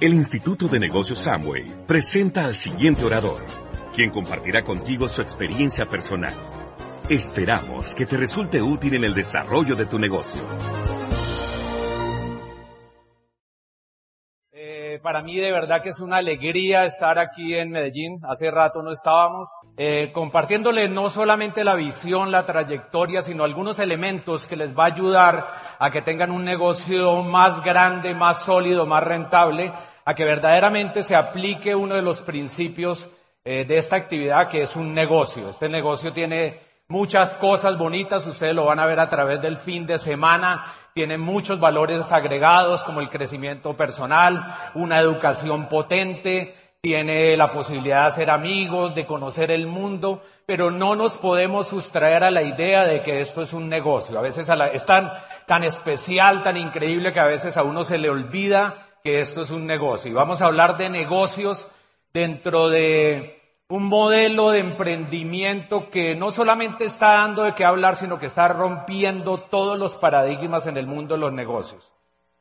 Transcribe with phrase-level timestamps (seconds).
[0.00, 3.44] El Instituto de Negocios Samway presenta al siguiente orador,
[3.94, 6.32] quien compartirá contigo su experiencia personal.
[7.10, 10.40] Esperamos que te resulte útil en el desarrollo de tu negocio.
[15.02, 18.20] Para mí de verdad que es una alegría estar aquí en Medellín.
[18.22, 24.46] Hace rato no estábamos eh, compartiéndole no solamente la visión, la trayectoria, sino algunos elementos
[24.46, 29.04] que les va a ayudar a que tengan un negocio más grande, más sólido, más
[29.04, 29.72] rentable,
[30.04, 33.08] a que verdaderamente se aplique uno de los principios
[33.44, 35.48] eh, de esta actividad que es un negocio.
[35.50, 39.86] Este negocio tiene muchas cosas bonitas, ustedes lo van a ver a través del fin
[39.86, 40.64] de semana,
[40.94, 48.08] tiene muchos valores agregados como el crecimiento personal, una educación potente, tiene la posibilidad de
[48.08, 53.02] hacer amigos, de conocer el mundo, pero no nos podemos sustraer a la idea de
[53.02, 54.18] que esto es un negocio.
[54.18, 55.12] A veces es tan,
[55.46, 59.50] tan especial, tan increíble que a veces a uno se le olvida que esto es
[59.50, 60.10] un negocio.
[60.10, 61.68] Y vamos a hablar de negocios
[62.12, 63.39] dentro de
[63.70, 68.48] un modelo de emprendimiento que no solamente está dando de qué hablar, sino que está
[68.48, 71.92] rompiendo todos los paradigmas en el mundo de los negocios.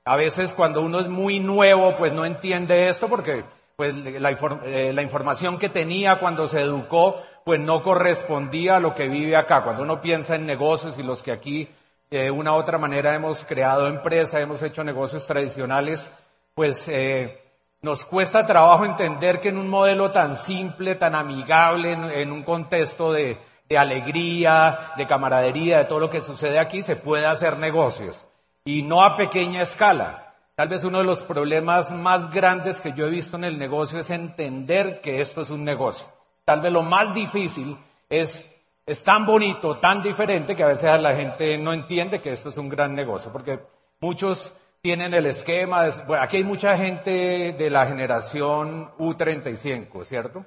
[0.05, 4.31] A veces cuando uno es muy nuevo, pues no entiende esto porque pues la,
[4.65, 9.63] eh, información que tenía cuando se educó, pues no correspondía a lo que vive acá.
[9.63, 11.69] Cuando uno piensa en negocios y los que aquí
[12.09, 16.11] de una u otra manera hemos creado empresa, hemos hecho negocios tradicionales,
[16.55, 17.39] pues eh,
[17.81, 23.13] nos cuesta trabajo entender que en un modelo tan simple, tan amigable, en, un contexto
[23.13, 28.27] de, de, alegría, de camaradería, de todo lo que sucede aquí, se puede hacer negocios.
[28.65, 30.35] Y no a pequeña escala.
[30.55, 33.99] Tal vez uno de los problemas más grandes que yo he visto en el negocio
[33.99, 36.09] es entender que esto es un negocio.
[36.43, 37.77] Tal vez lo más difícil
[38.09, 38.49] es,
[38.85, 42.57] es tan bonito, tan diferente, que a veces la gente no entiende que esto es
[42.57, 43.31] un gran negocio.
[43.31, 43.61] Porque
[44.01, 45.89] muchos tienen el esquema.
[46.07, 50.45] bueno, aquí hay mucha gente de la generación U35, ¿cierto?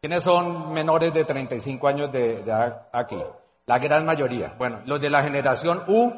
[0.00, 2.42] ¿Quiénes son menores de 35 años de,
[2.92, 3.18] aquí?
[3.66, 4.54] La gran mayoría.
[4.56, 6.12] Bueno, los de la generación U,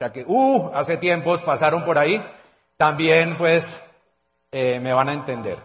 [0.00, 2.24] ya que U hace tiempos pasaron por ahí,
[2.76, 3.82] también pues
[4.50, 5.58] eh, me van a entender.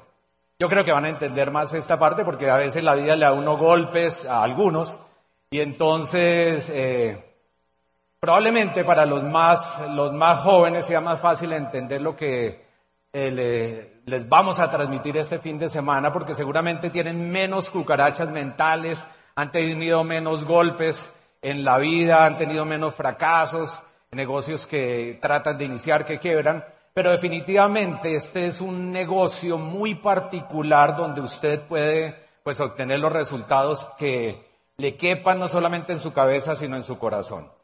[0.59, 3.25] Yo creo que van a entender más esta parte porque a veces la vida le
[3.25, 4.99] da unos golpes a algunos
[5.49, 7.28] y entonces eh,
[8.19, 12.65] Probablemente para los más, los más jóvenes sea más fácil entender lo que
[13.13, 19.07] eh, les vamos a transmitir este fin de semana porque seguramente tienen menos cucarachas mentales,
[19.35, 23.81] han tenido menos golpes en la vida, han tenido menos fracasos,
[24.11, 26.65] negocios que tratan de iniciar, que quiebran.
[26.93, 33.87] Pero definitivamente este es un negocio muy particular donde usted puede pues obtener los resultados
[33.97, 37.58] que le quepan no solamente en su cabeza, sino en su corazón.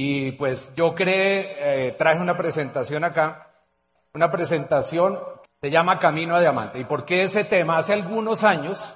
[0.00, 3.50] Y pues yo creé, eh, traje una presentación acá,
[4.14, 5.18] una presentación
[5.60, 6.78] se llama Camino a Diamante.
[6.78, 7.78] ¿Y por qué ese tema?
[7.78, 8.94] Hace algunos años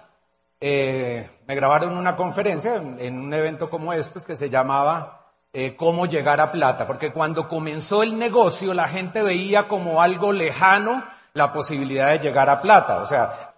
[0.60, 6.06] eh, me grabaron una conferencia en, un evento como estos que se llamaba eh, Cómo
[6.06, 11.52] llegar a plata, porque cuando comenzó el negocio la gente veía como algo lejano la
[11.52, 13.54] posibilidad de llegar a plata, o sea,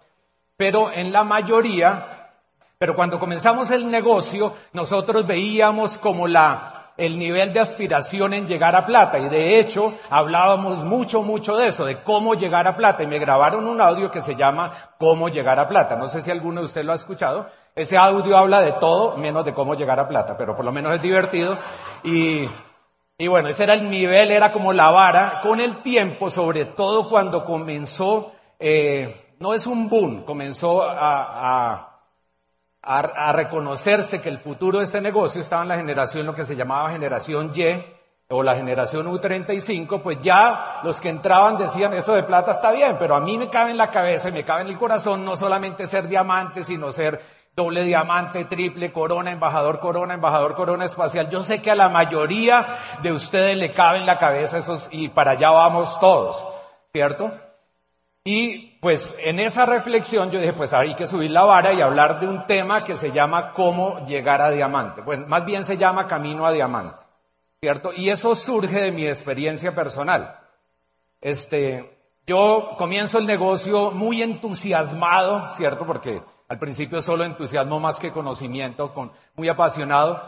[0.57, 2.31] pero en la mayoría,
[2.79, 8.75] pero cuando comenzamos el negocio nosotros veíamos como la el nivel de aspiración en llegar
[8.75, 9.19] a plata.
[9.19, 13.03] Y de hecho, hablábamos mucho, mucho de eso, de cómo llegar a plata.
[13.03, 15.95] Y me grabaron un audio que se llama Cómo llegar a plata.
[15.95, 17.47] No sé si alguno de ustedes lo ha escuchado.
[17.75, 20.95] Ese audio habla de todo menos de cómo llegar a plata, pero por lo menos
[20.95, 21.57] es divertido.
[22.03, 22.47] Y,
[23.17, 25.41] y bueno, ese era el nivel, era como la vara.
[25.41, 31.94] Con el tiempo, sobre todo cuando comenzó, eh, no es un boom, comenzó a, a
[32.85, 36.55] a, reconocerse que el futuro de este negocio estaba en la generación, lo que se
[36.55, 37.83] llamaba generación Y
[38.27, 42.97] o la generación U35, pues ya los que entraban decían, eso de plata está bien,
[42.97, 45.35] pero a mí me cabe en la cabeza y me cabe en el corazón no
[45.37, 47.21] solamente ser diamante, sino ser
[47.55, 51.29] doble diamante, triple corona, embajador corona, embajador corona espacial.
[51.29, 55.09] Yo sé que a la mayoría de ustedes le cabe en la cabeza esos y
[55.09, 56.45] para allá vamos todos,
[56.91, 57.31] ¿cierto?
[58.27, 62.19] Y pues en esa reflexión yo dije, pues hay que subir la vara y hablar
[62.19, 65.03] de un tema que se llama cómo llegar a diamante.
[65.03, 67.03] Pues más bien se llama camino a diamante,
[67.61, 67.93] ¿cierto?
[67.95, 70.37] Y eso surge de mi experiencia personal.
[71.21, 75.85] Este, yo comienzo el negocio muy entusiasmado, ¿cierto?
[75.85, 80.23] Porque al principio solo entusiasmo más que conocimiento, con, muy apasionado.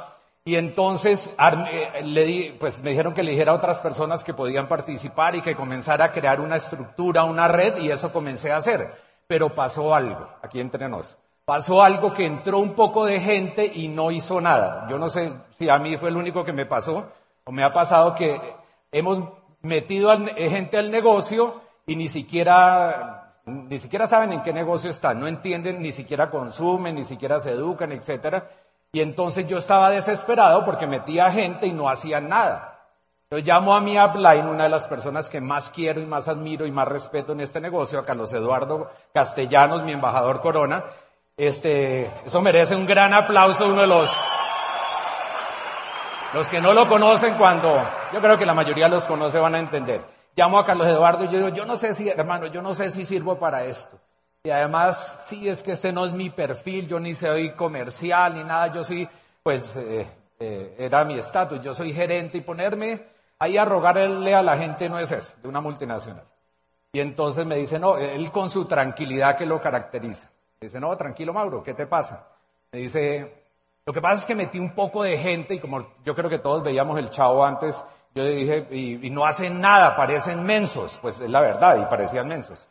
[0.47, 4.33] Y entonces eh, le di, pues me dijeron que le dijera a otras personas que
[4.33, 8.55] podían participar y que comenzara a crear una estructura, una red, y eso comencé a
[8.55, 8.93] hacer.
[9.27, 11.17] Pero pasó algo, aquí entre nos.
[11.43, 14.87] Pasó algo que entró un poco de gente y no hizo nada.
[14.89, 17.11] Yo no sé si a mí fue el único que me pasó,
[17.43, 18.39] o me ha pasado que
[18.93, 19.21] hemos
[19.63, 25.21] metido a gente al negocio y ni siquiera ni siquiera saben en qué negocio están,
[25.21, 28.49] no entienden, ni siquiera consumen, ni siquiera se educan, etcétera.
[28.91, 32.77] Y entonces yo estaba desesperado porque metía gente y no hacían nada.
[33.29, 36.65] Yo llamo a mi upline, una de las personas que más quiero y más admiro
[36.65, 40.85] y más respeto en este negocio, a Carlos Eduardo Castellanos, mi embajador Corona.
[41.35, 44.09] Este, eso merece un gran aplauso, uno de los,
[46.33, 47.77] los que no lo conocen cuando,
[48.13, 50.05] yo creo que la mayoría los conoce van a entender.
[50.33, 52.89] Llamo a Carlos Eduardo y yo digo, yo no sé si, hermano, yo no sé
[52.89, 53.99] si sirvo para esto.
[54.43, 58.43] Y además, sí, es que este no es mi perfil, yo ni soy comercial ni
[58.43, 59.07] nada, yo sí,
[59.43, 60.07] pues, eh,
[60.39, 64.89] eh, era mi estatus, yo soy gerente y ponerme Ahí a rogarle a la gente
[64.89, 66.25] no es eso, de una multinacional.
[66.91, 70.29] Y entonces me dice, no, él con su tranquilidad que lo caracteriza.
[70.59, 72.27] Me dice, no, tranquilo Mauro, ¿qué te pasa?
[72.71, 73.45] Me dice,
[73.85, 76.39] lo que pasa es que metí un poco de gente y como yo creo que
[76.39, 77.85] todos veíamos el chavo antes,
[78.15, 80.97] yo le dije, y, no hacen nada, parecen mensos.
[80.99, 82.67] Pues es la verdad, y parecían mensos.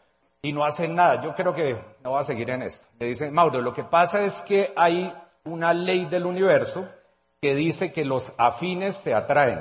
[0.47, 1.21] Y no hacen nada.
[1.21, 2.87] Yo creo que no va a seguir en esto.
[3.01, 5.13] Me dice, Mauro, lo que pasa es que hay
[5.43, 6.89] una ley del universo
[7.43, 9.61] que dice que los afines se atraen.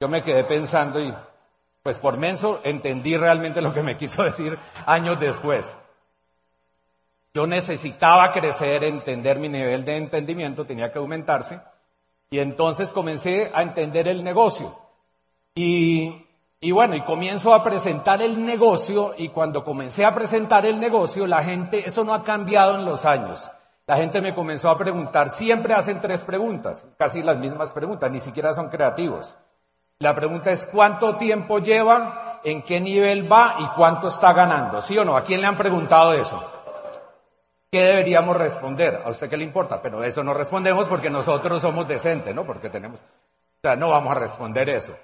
[0.00, 1.14] Yo me quedé pensando y
[1.84, 5.78] pues por menso entendí realmente lo que me quiso decir años después.
[7.32, 11.60] Yo necesitaba crecer, entender mi nivel de entendimiento, tenía que aumentarse.
[12.28, 14.76] Y entonces comencé a entender el negocio.
[15.54, 16.23] Y,
[16.64, 21.26] y, bueno, y comienzo a presentar el negocio y cuando comencé a presentar el negocio,
[21.26, 23.50] la gente, eso no ha cambiado en los años.
[23.86, 28.18] La gente me comenzó a preguntar, siempre hacen tres preguntas, casi las mismas preguntas, ni
[28.18, 29.36] siquiera son creativos.
[29.98, 34.80] La pregunta es cuánto tiempo lleva, en qué nivel va y cuánto está ganando.
[34.80, 35.18] ¿Sí o no?
[35.18, 36.42] ¿A quién le han preguntado eso?
[37.70, 39.02] ¿Qué deberíamos responder?
[39.04, 39.82] ¿A usted qué le importa?
[39.82, 42.44] Pero eso no respondemos porque nosotros somos decentes, ¿no?
[42.44, 43.00] Porque tenemos...
[43.00, 44.94] O sea, no vamos a responder eso.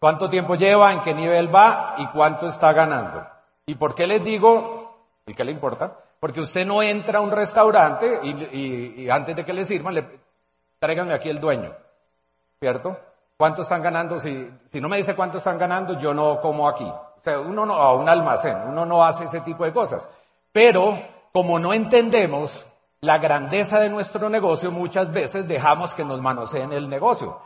[0.00, 0.94] ¿Cuánto tiempo lleva?
[0.94, 1.94] ¿En qué nivel va?
[1.98, 3.26] ¿Y cuánto está ganando?
[3.66, 4.96] ¿Y por qué les digo?
[5.26, 5.94] ¿Y qué le importa?
[6.18, 10.20] Porque usted no entra a un restaurante y, antes de que le sirvan, le,
[10.78, 11.74] tráiganme aquí el dueño.
[12.58, 12.98] ¿Cierto?
[13.36, 14.18] ¿Cuánto están ganando?
[14.18, 16.84] Si, si no me dice cuánto están ganando, yo no como aquí.
[16.84, 20.08] O sea, uno no, a un almacén, uno no hace ese tipo de cosas.
[20.50, 20.98] Pero,
[21.30, 22.66] como no entendemos
[23.02, 27.38] la grandeza de nuestro negocio, muchas veces dejamos que nos manoseen el negocio.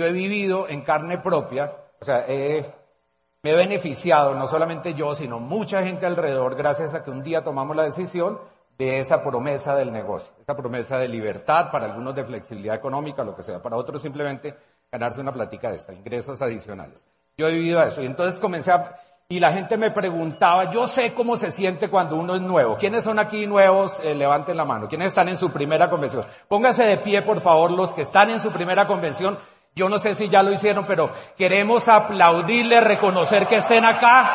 [0.00, 5.38] Yo he vivido en carne propia, o sea, me he beneficiado, no solamente yo, sino
[5.38, 8.40] mucha gente alrededor, gracias a que un día tomamos la decisión
[8.78, 13.36] de esa promesa del negocio, esa promesa de libertad, para algunos de flexibilidad económica, lo
[13.36, 14.56] que sea, para otros simplemente
[14.90, 17.04] ganarse una plática de esta, ingresos adicionales.
[17.36, 18.98] Yo he vivido eso y entonces comencé a...
[19.28, 22.76] Y la gente me preguntaba, yo sé cómo se siente cuando uno es nuevo.
[22.76, 24.00] ¿Quiénes son aquí nuevos?
[24.02, 24.88] Eh, levanten la mano.
[24.88, 26.24] ¿Quiénes están en su primera convención?
[26.48, 29.38] Pónganse de pie, por favor, los que están en su primera convención.
[29.74, 34.30] Yo no sé si ya lo hicieron, pero queremos aplaudirles, reconocer que estén acá.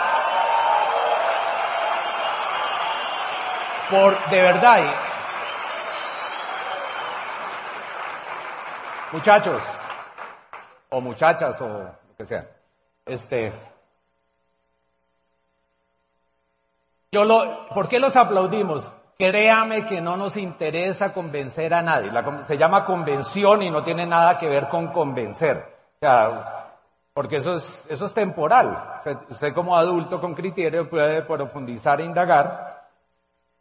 [3.90, 4.80] Por, de verdad.
[9.12, 9.62] Muchachos,
[10.90, 12.50] o muchachas o lo que sea.
[13.06, 13.54] Este,
[17.12, 18.94] yo lo, ¿por qué los aplaudimos?
[19.18, 22.12] Créame que no nos interesa convencer a nadie.
[22.44, 25.58] se llama convención y no tiene nada que ver con convencer.
[25.96, 26.66] O sea,
[27.14, 29.00] porque eso es, eso es temporal.
[29.30, 32.90] usted como adulto con criterio puede profundizar e indagar.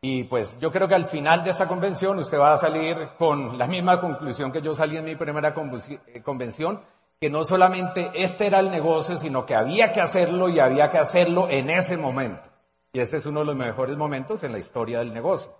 [0.00, 3.56] Y pues yo creo que al final de esta convención usted va a salir con
[3.56, 6.80] la misma conclusión que yo salí en mi primera convención,
[7.20, 10.99] que no solamente este era el negocio, sino que había que hacerlo y había que
[10.99, 12.53] hacerlo en ese momento.
[12.94, 15.52] Y este es uno de los mejores momentos en la historia del negocio.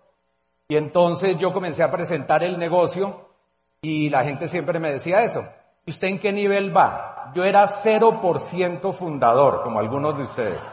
[0.69, 3.29] Y entonces yo comencé a presentar el negocio
[3.83, 5.45] y la gente siempre me decía eso.
[5.85, 7.33] ¿Y usted en qué nivel va?
[7.35, 10.71] Yo era 0% fundador, como algunos de ustedes.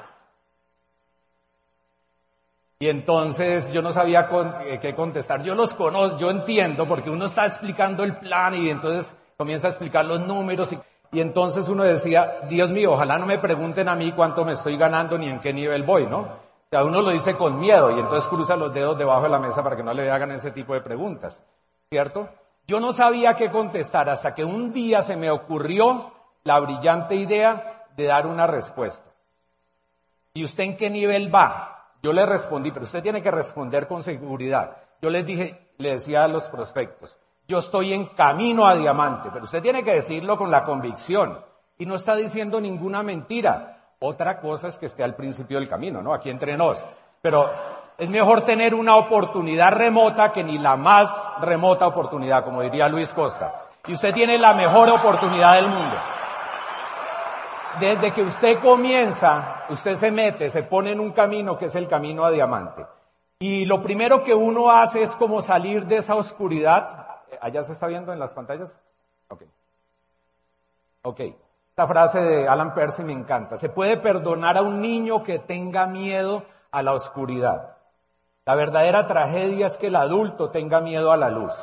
[2.77, 4.29] Y entonces yo no sabía
[4.65, 5.41] eh, qué contestar.
[5.41, 9.71] Yo los conozco, yo entiendo, porque uno está explicando el plan y entonces comienza a
[9.71, 10.71] explicar los números
[11.11, 14.77] y, entonces uno decía, Dios mío, ojalá no me pregunten a mí cuánto me estoy
[14.77, 16.40] ganando ni en qué nivel voy, ¿no?
[16.71, 19.61] Sea, uno lo dice con miedo y entonces cruza los dedos debajo de la mesa
[19.61, 21.43] para que no le hagan ese tipo de preguntas,
[21.89, 22.29] ¿cierto?
[22.65, 26.13] Yo no sabía qué contestar hasta que un día se me ocurrió
[26.45, 29.11] la brillante idea de dar una respuesta.
[30.33, 31.91] ¿Y usted en qué nivel va?
[32.01, 34.77] Yo le respondí, pero usted tiene que responder con seguridad.
[35.01, 37.17] Yo les dije, le decía a los prospectos,
[37.49, 41.37] yo estoy en camino a diamante, pero usted tiene que decirlo con la convicción
[41.77, 43.70] y no está diciendo ninguna mentira.
[44.03, 46.11] Otra cosa es que esté al principio del camino, ¿no?
[46.11, 46.87] Aquí entre nos.
[47.21, 47.51] Pero
[47.99, 53.13] es mejor tener una oportunidad remota que ni la más remota oportunidad, como diría Luis
[53.13, 53.67] Costa.
[53.85, 55.95] Y usted tiene la mejor oportunidad del mundo.
[57.79, 61.87] desde que usted comienza, usted se mete, se pone en un camino que es el
[61.87, 62.85] camino a diamante.
[63.39, 67.07] Y lo primero que uno hace es como salir de esa oscuridad.
[67.39, 68.77] ¿Allá se está viendo en las pantallas?
[69.29, 69.43] Ok.
[71.03, 71.21] Ok.
[71.71, 73.57] Esta frase de Alan Percy me encanta.
[73.57, 77.77] Se puede perdonar a un niño que tenga miedo a la oscuridad.
[78.45, 81.53] La verdadera tragedia es que el adulto tenga miedo a la luz.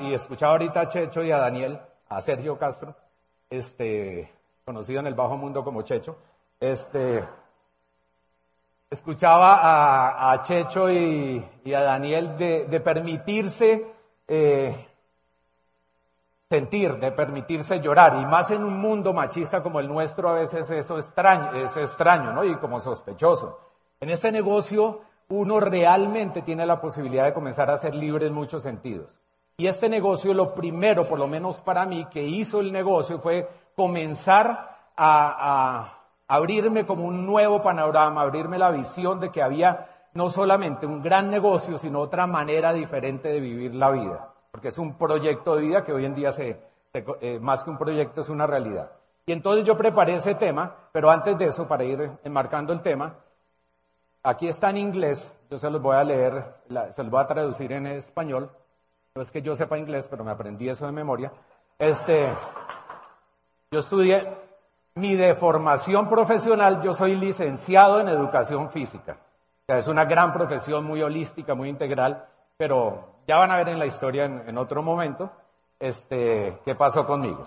[0.00, 2.96] y escuchaba ahorita a Checho y a Daniel, a Sergio Castro,
[3.48, 4.32] este,
[4.64, 6.16] conocido en el bajo mundo como Checho,
[6.58, 7.24] este,
[8.90, 13.86] escuchaba a, Checho y, a Daniel de, permitirse
[14.26, 14.85] eh,
[16.48, 20.70] sentir, de permitirse llorar, y más en un mundo machista como el nuestro, a veces
[20.70, 22.44] eso extraño, es extraño, ¿no?
[22.44, 23.58] Y como sospechoso.
[24.00, 28.62] En este negocio, uno realmente tiene la posibilidad de comenzar a ser libre en muchos
[28.62, 29.20] sentidos.
[29.56, 33.48] Y este negocio, lo primero, por lo menos para mí, que hizo el negocio fue
[33.74, 35.92] comenzar a,
[36.28, 41.30] abrirme como un nuevo panorama, abrirme la visión de que había no solamente un gran
[41.30, 44.35] negocio, sino otra manera diferente de vivir la vida.
[44.56, 46.58] Porque es un proyecto de vida que hoy en día se,
[46.94, 48.90] eh, más que un proyecto es una realidad.
[49.26, 53.16] Y entonces yo preparé ese tema, pero antes de eso, para ir enmarcando el tema,
[54.22, 56.54] aquí está en inglés, yo se los voy a leer,
[56.94, 58.50] se los voy a traducir en español.
[59.14, 61.30] No es que yo sepa inglés, pero me aprendí eso de memoria.
[61.78, 62.26] Este,
[63.70, 64.26] yo estudié,
[64.94, 69.18] mi deformación profesional, yo soy licenciado en educación física.
[69.20, 73.68] O sea, es una gran profesión muy holística, muy integral, pero ya van a ver
[73.68, 75.30] en la historia en, otro momento
[75.78, 77.42] este, qué pasó conmigo.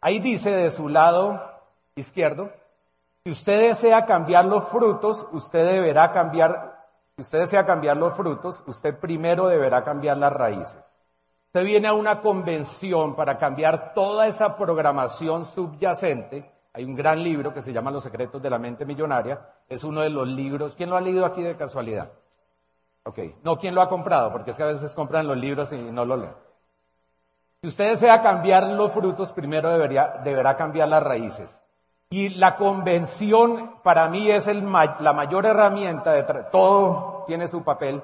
[0.00, 1.42] Ahí dice de su lado
[1.96, 2.50] izquierdo,
[3.24, 8.62] si usted desea cambiar los frutos, usted deberá cambiar, si usted desea cambiar los frutos,
[8.66, 10.78] usted primero deberá cambiar las raíces.
[11.46, 16.52] Usted viene a una convención para cambiar toda esa programación subyacente.
[16.74, 19.40] Hay un gran libro que se llama Los secretos de la mente millonaria.
[19.66, 20.76] Es uno de los libros.
[20.76, 22.12] ¿Quién lo ha leído aquí de casualidad?
[23.06, 23.18] Ok.
[23.44, 24.32] No, ¿quién lo ha comprado?
[24.32, 26.34] Porque es que a veces compran los libros y no lo leen.
[27.62, 31.60] Si usted desea cambiar los frutos, primero debería, deberá cambiar las raíces.
[32.10, 34.64] Y la convención para mí es el,
[35.00, 38.02] la mayor herramienta de todo tiene su papel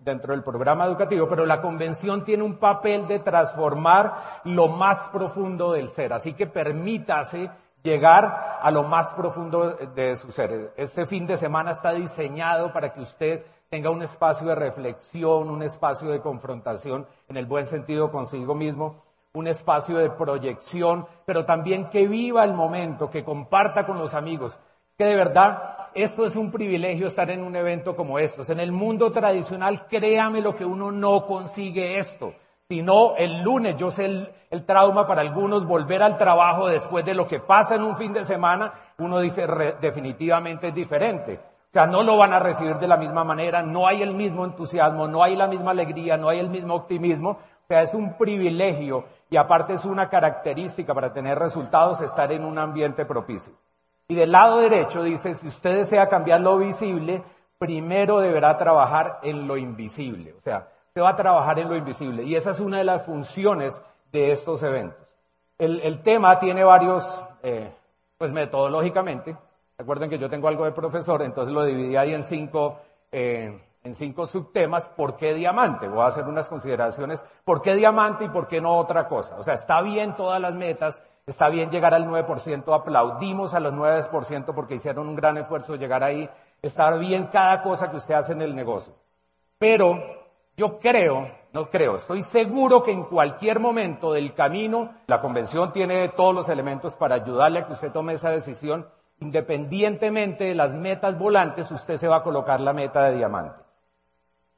[0.00, 5.72] dentro del programa educativo, pero la convención tiene un papel de transformar lo más profundo
[5.72, 6.12] del ser.
[6.12, 7.50] Así que permítase
[7.82, 10.72] llegar a lo más profundo de su ser.
[10.76, 15.62] Este fin de semana está diseñado para que usted tenga un espacio de reflexión, un
[15.62, 19.02] espacio de confrontación en el buen sentido consigo mismo,
[19.34, 24.58] un espacio de proyección, pero también que viva el momento, que comparta con los amigos,
[24.96, 28.48] que de verdad esto es un privilegio estar en un evento como estos.
[28.50, 32.34] En el mundo tradicional, créame lo que uno no consigue esto.
[32.68, 34.04] Sino el lunes, yo sé
[34.50, 38.12] el, trauma para algunos, volver al trabajo después de lo que pasa en un fin
[38.12, 39.46] de semana, uno dice
[39.80, 41.40] definitivamente es diferente.
[41.68, 44.44] O sea, no lo van a recibir de la misma manera, no hay el mismo
[44.44, 47.30] entusiasmo, no hay la misma alegría, no hay el mismo optimismo.
[47.30, 52.44] O sea, es un privilegio y aparte es una característica para tener resultados estar en
[52.44, 53.52] un ambiente propicio.
[54.08, 57.22] Y del lado derecho dice, si usted desea cambiar lo visible,
[57.58, 60.32] primero deberá trabajar en lo invisible.
[60.32, 62.22] O sea, usted va a trabajar en lo invisible.
[62.22, 65.06] Y esa es una de las funciones de estos eventos.
[65.58, 67.70] El, tema tiene varios, eh,
[68.16, 69.36] pues metodológicamente,
[69.78, 72.80] recuerden que yo tengo algo de profesor, entonces lo dividí ahí en cinco,
[73.10, 74.90] eh, en cinco subtemas.
[74.90, 75.88] ¿Por qué diamante?
[75.88, 77.24] Voy a hacer unas consideraciones.
[77.44, 79.36] ¿Por qué diamante y por qué no otra cosa?
[79.38, 83.74] O sea, está bien todas las metas, Está bien llegar al 9%, aplaudimos a los
[83.74, 86.28] 9% porque hicieron un gran esfuerzo llegar ahí.
[86.62, 88.94] Está bien cada cosa que usted hace en el negocio.
[89.58, 90.02] Pero
[90.56, 96.08] yo creo, no creo, estoy seguro que en cualquier momento del camino, la convención tiene
[96.08, 98.88] todos los elementos para ayudarle a que usted tome esa decisión.
[99.20, 103.60] Independientemente de las metas volantes, usted se va a colocar la meta de diamante.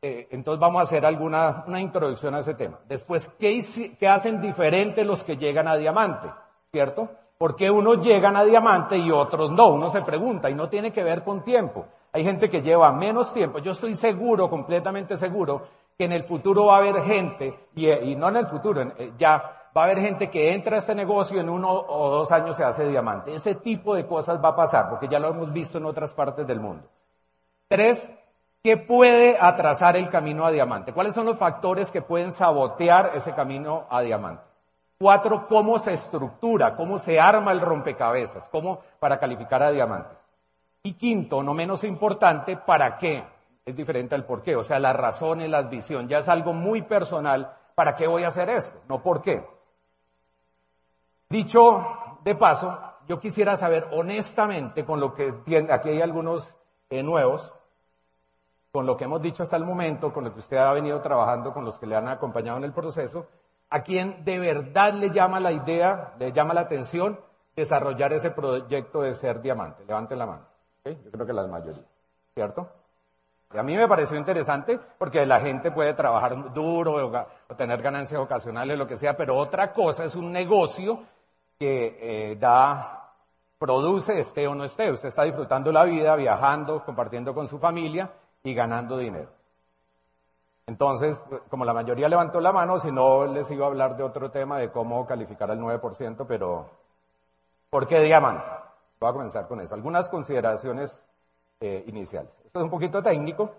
[0.03, 2.79] Eh, entonces vamos a hacer alguna una introducción a ese tema.
[2.89, 3.59] Después, ¿qué,
[3.99, 6.29] ¿qué hacen diferente los que llegan a diamante?
[6.73, 7.09] ¿cierto?
[7.39, 9.69] Porque unos llegan a diamante y otros no?
[9.69, 11.87] Uno se pregunta y no tiene que ver con tiempo.
[12.13, 13.59] Hay gente que lleva menos tiempo.
[13.61, 18.29] Yo estoy seguro, completamente seguro, que en el futuro va a haber gente, y, no
[18.29, 21.41] en el futuro, eh, ya va a haber gente que entra a este negocio y
[21.41, 23.35] en uno o dos años se hace diamante.
[23.35, 26.47] Ese tipo de cosas va a pasar, porque ya lo hemos visto en otras partes
[26.47, 26.89] del mundo.
[27.69, 28.13] Tres,
[28.63, 30.93] ¿qué puede atrasar el camino a diamante?
[30.93, 34.43] ¿Cuáles son los factores que pueden sabotear ese camino a diamante?
[34.99, 40.19] Cuatro, cómo se estructura, cómo se arma el rompecabezas, cómo para calificar a diamantes.
[40.83, 43.25] Y quinto, no menos importante, ¿para qué?
[43.65, 46.83] Es diferente al por qué, o sea, las razones, las visión, ya es algo muy
[46.83, 48.79] personal, ¿para qué voy a hacer esto?
[48.89, 49.43] No por qué.
[51.31, 56.57] Dicho de paso, yo quisiera saber honestamente con lo que tiene, aquí hay algunos
[56.91, 57.55] eh, nuevos,
[58.73, 61.55] con lo que hemos dicho hasta el momento, con lo que usted ha venido trabajando,
[61.55, 63.29] con los que le han acompañado en el proceso,
[63.69, 67.21] a quién de verdad le llama la idea, le llama la atención
[67.55, 69.85] desarrollar ese proyecto de ser diamante.
[69.87, 70.47] Levante la mano.
[70.85, 71.85] Yo creo que la mayoría,
[72.35, 72.69] ¿cierto?
[73.53, 76.95] Y a mí me pareció interesante porque la gente puede trabajar duro
[77.49, 81.05] o, tener ganancias ocasionales, lo que sea, pero otra cosa es un negocio
[81.61, 83.13] que eh, da,
[83.59, 84.91] produce, esté o no esté.
[84.91, 88.11] Usted está disfrutando la vida, viajando, compartiendo con su familia
[88.43, 89.29] y ganando dinero.
[90.67, 94.31] Entonces, como la mayoría levantó la mano, si no les iba a hablar de otro
[94.31, 96.71] tema de cómo calificar al 9%, pero
[97.69, 98.51] ¿por qué diamante?
[98.99, 99.75] Voy a comenzar con eso.
[99.75, 101.05] Algunas consideraciones
[101.61, 102.39] eh, iniciales.
[102.43, 103.53] Esto es un poquito técnico.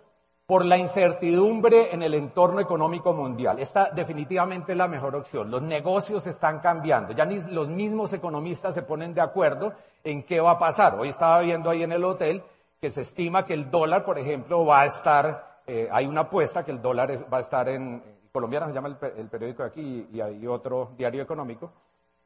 [0.52, 3.58] Por la incertidumbre en el entorno económico mundial.
[3.60, 5.50] Esta definitivamente es la mejor opción.
[5.50, 7.14] Los negocios están cambiando.
[7.14, 9.72] Ya ni los mismos economistas se ponen de acuerdo
[10.04, 11.00] en qué va a pasar.
[11.00, 12.44] Hoy estaba viendo ahí en el hotel
[12.82, 16.66] que se estima que el dólar, por ejemplo, va a estar, eh, hay una apuesta
[16.66, 20.20] que el dólar va a estar en, colombiano se llama el, periódico de aquí y,
[20.20, 21.72] hay otro diario económico,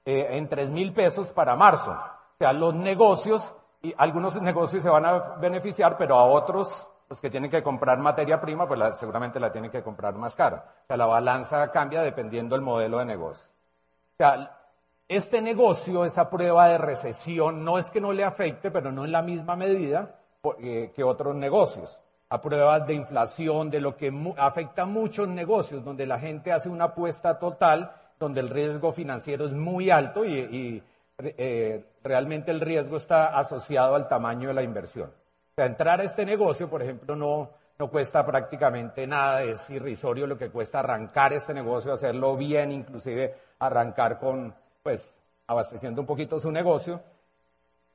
[0.03, 1.91] eh, en tres mil pesos para marzo.
[1.91, 3.53] O sea, los negocios,
[3.83, 7.99] y algunos negocios se van a beneficiar, pero a otros, los que tienen que comprar
[7.99, 10.65] materia prima, pues seguramente la tienen que comprar más cara.
[10.83, 13.47] O sea, la balanza cambia dependiendo del modelo de negocio.
[13.47, 14.59] O sea,
[15.07, 19.11] este negocio, esa prueba de recesión, no es que no le afecte, pero no en
[19.11, 20.15] la misma medida
[20.59, 22.01] eh, que otros negocios.
[22.29, 26.69] A pruebas de inflación, de lo que afecta a muchos negocios, donde la gente hace
[26.69, 30.81] una apuesta total, donde el riesgo financiero es muy alto y,
[31.19, 35.11] eh, realmente el riesgo está asociado al tamaño de la inversión.
[35.57, 40.37] Sea, entrar a este negocio, por ejemplo, no, no cuesta prácticamente nada, es irrisorio lo
[40.37, 46.51] que cuesta arrancar este negocio, hacerlo bien, inclusive arrancar con, pues, abasteciendo un poquito su
[46.51, 47.01] negocio.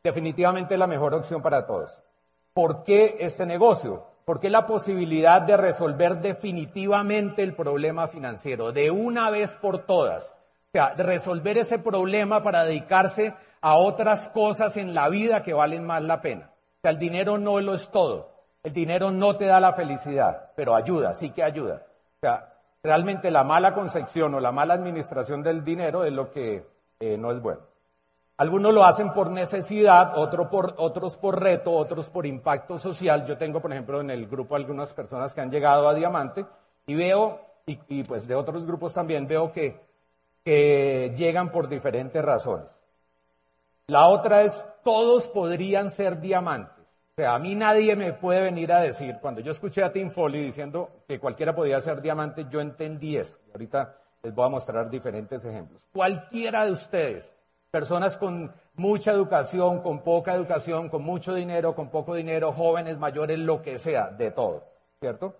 [0.02, 2.02] Definitivamente es la mejor opción para todos.
[2.54, 4.06] ¿Por qué este negocio?
[4.24, 10.30] Porque la posibilidad de resolver definitivamente el problema financiero de una vez por todas.
[10.30, 15.84] O sea, resolver ese problema para dedicarse a otras cosas en la vida que valen
[15.84, 16.49] más la pena.
[16.82, 18.30] Sea, el dinero no lo es todo.
[18.62, 21.86] El dinero no te da la felicidad, pero ayuda, sí que ayuda.
[22.16, 26.66] O sea, realmente la mala concepción o la mala administración del dinero es lo que
[27.00, 27.60] eh, no es bueno.
[28.36, 33.26] Algunos lo hacen por necesidad, por, otros por reto, otros por impacto social.
[33.26, 36.46] Yo tengo, por ejemplo, en el grupo algunas personas que han llegado a Diamante
[36.86, 39.78] y veo, y, pues de otros grupos también veo que
[40.44, 42.79] llegan por diferentes razones.
[43.90, 46.96] La otra es, todos podrían ser diamantes.
[47.10, 50.10] O sea, a mí nadie me puede venir a decir, cuando yo escuché a Tim
[50.10, 53.38] Foley diciendo que cualquiera podía ser diamante, yo entendí eso.
[53.52, 55.88] Ahorita les voy a mostrar diferentes ejemplos.
[55.92, 57.36] Cualquiera de ustedes
[57.70, 63.38] Personas con mucha educación, con poca educación, con mucho dinero, con poco dinero, jóvenes, mayores,
[63.38, 64.64] lo que sea, de todo,
[64.98, 65.36] ¿cierto?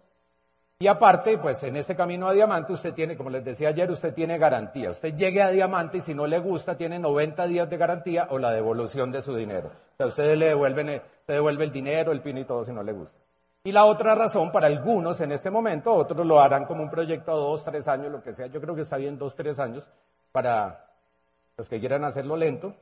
[0.82, 4.14] Y aparte, pues en ese camino a diamante usted tiene, como les decía ayer, usted
[4.14, 4.88] tiene garantía.
[4.88, 8.38] Usted llegue a diamante y si no le gusta, tiene 90 días de garantía o
[8.38, 9.68] la devolución de su dinero.
[9.68, 12.82] O sea, usted le devuelven, usted devuelve el dinero, el pino y todo si no
[12.82, 13.18] le gusta.
[13.62, 17.32] Y la otra razón, para algunos en este momento, otros lo harán como un proyecto
[17.32, 18.46] a dos, tres años, lo que sea.
[18.46, 19.90] Yo creo que está bien dos, tres años
[20.32, 20.86] para
[21.58, 22.74] los que quieran hacerlo lento,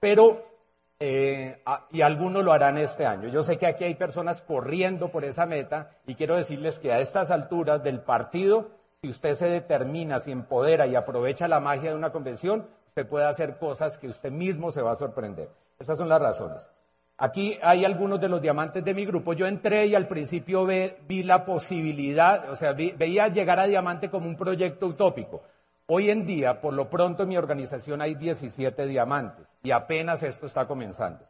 [0.00, 0.53] pero,
[1.00, 3.28] eh, y algunos lo harán este año.
[3.28, 7.00] Yo sé que aquí hay personas corriendo por esa meta y quiero decirles que a
[7.00, 8.70] estas alturas del partido,
[9.02, 13.26] si usted se determina, se empodera y aprovecha la magia de una convención, usted puede
[13.26, 15.50] hacer cosas que usted mismo se va a sorprender.
[15.78, 16.70] Esas son las razones.
[17.16, 19.34] Aquí hay algunos de los diamantes de mi grupo.
[19.34, 24.26] Yo entré y al principio vi la posibilidad, o sea, veía llegar a diamante como
[24.26, 25.42] un proyecto utópico.
[25.86, 30.46] Hoy en día, por lo pronto en mi organización hay 17 diamantes y apenas esto
[30.46, 31.26] está comenzando.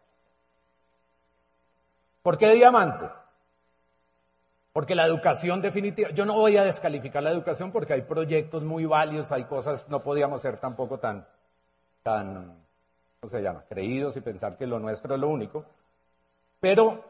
[2.23, 3.07] ¿Por qué diamante?
[4.73, 8.87] Porque la educación definitiva, yo no voy a descalificar la educación porque hay proyectos muy
[8.87, 11.27] válidos, hay cosas, no podíamos ser tampoco tan,
[12.03, 12.57] tan,
[13.21, 15.65] ¿cómo se llama?, creídos y pensar que lo nuestro es lo único.
[16.61, 17.05] Pero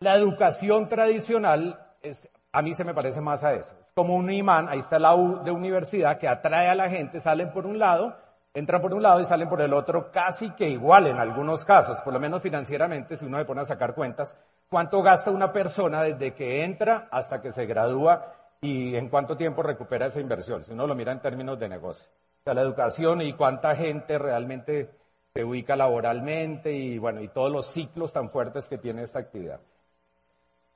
[0.00, 3.74] la educación tradicional es, a mí se me parece más a eso.
[3.80, 7.20] Es como un imán, ahí está la U de universidad que atrae a la gente,
[7.20, 8.16] salen por un lado,
[8.54, 12.00] entran por un lado y salen por el otro, casi que igual en algunos casos,
[12.00, 14.36] por lo menos financieramente, si uno se pone a sacar cuentas,
[14.68, 19.62] cuánto gasta una persona desde que entra hasta que se gradúa y en cuánto tiempo
[19.62, 22.08] recupera esa inversión, si uno lo mira en términos de negocio.
[22.40, 24.90] O sea, la educación y cuánta gente realmente
[25.32, 29.60] se ubica laboralmente y bueno, y todos los ciclos tan fuertes que tiene esta actividad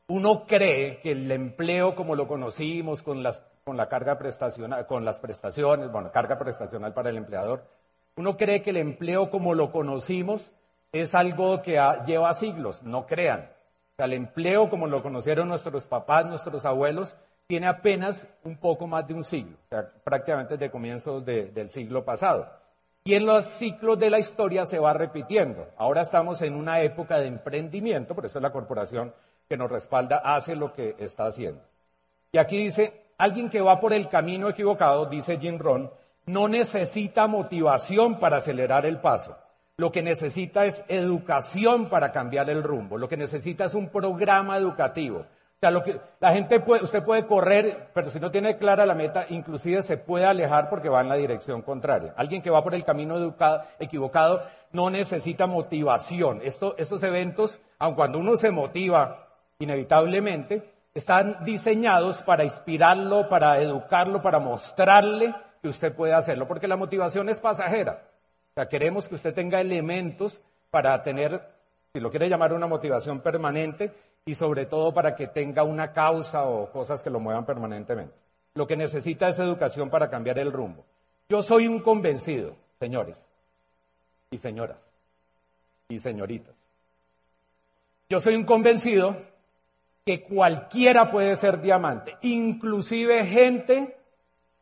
[0.07, 5.19] uno cree que el empleo como lo conocimos con, las, la carga prestacional, con las
[5.19, 7.65] prestaciones, bueno, carga prestacional para el empleador,
[8.17, 10.53] uno cree que el empleo como lo conocimos
[10.93, 13.51] es algo que lleva siglos, no crean.
[13.99, 19.15] el empleo, como lo conocieron nuestros papás, nuestros abuelos, tiene apenas un poco más de
[19.15, 22.49] un siglo, o sea, prácticamente desde comienzos del siglo pasado.
[23.07, 25.69] Y en los ciclos de la historia se va repitiendo.
[25.77, 29.13] Ahora estamos en una época de emprendimiento, por eso la corporación
[29.49, 31.63] que nos respalda hace lo que está haciendo.
[32.33, 35.91] Y aquí dice, alguien que va por el camino equivocado, dice Jim Ron,
[36.27, 39.37] no necesita motivación para acelerar el paso.
[39.77, 42.97] Lo que necesita es educación para cambiar el rumbo.
[42.97, 45.19] Lo que necesita es un programa educativo.
[45.19, 48.87] O sea, lo que, la gente puede, usted puede correr, pero si no tiene clara
[48.87, 52.15] la meta, inclusive se puede alejar porque va en la dirección contraria.
[52.17, 53.35] Alguien que va por el camino
[53.79, 56.41] equivocado no necesita motivación.
[56.43, 59.24] estos eventos, aun cuando uno se motiva
[59.59, 66.77] inevitablemente, están diseñados para inspirarlo, para educarlo, para mostrarle que usted puede hacerlo, porque la
[66.77, 68.09] motivación es pasajera.
[68.71, 70.41] Queremos que usted tenga elementos
[70.71, 71.41] para tener,
[71.93, 73.93] si lo quiere llamar una motivación permanente,
[74.27, 78.15] y sobre todo para que tenga una causa o cosas que lo muevan permanentemente.
[78.55, 80.85] Lo que necesita es educación para cambiar el rumbo.
[81.29, 83.29] Yo soy un convencido, señores
[84.31, 84.95] y señoras
[85.89, 86.57] y señoritas.
[88.09, 89.17] Yo soy un convencido
[90.05, 93.95] que cualquiera puede ser diamante, inclusive gente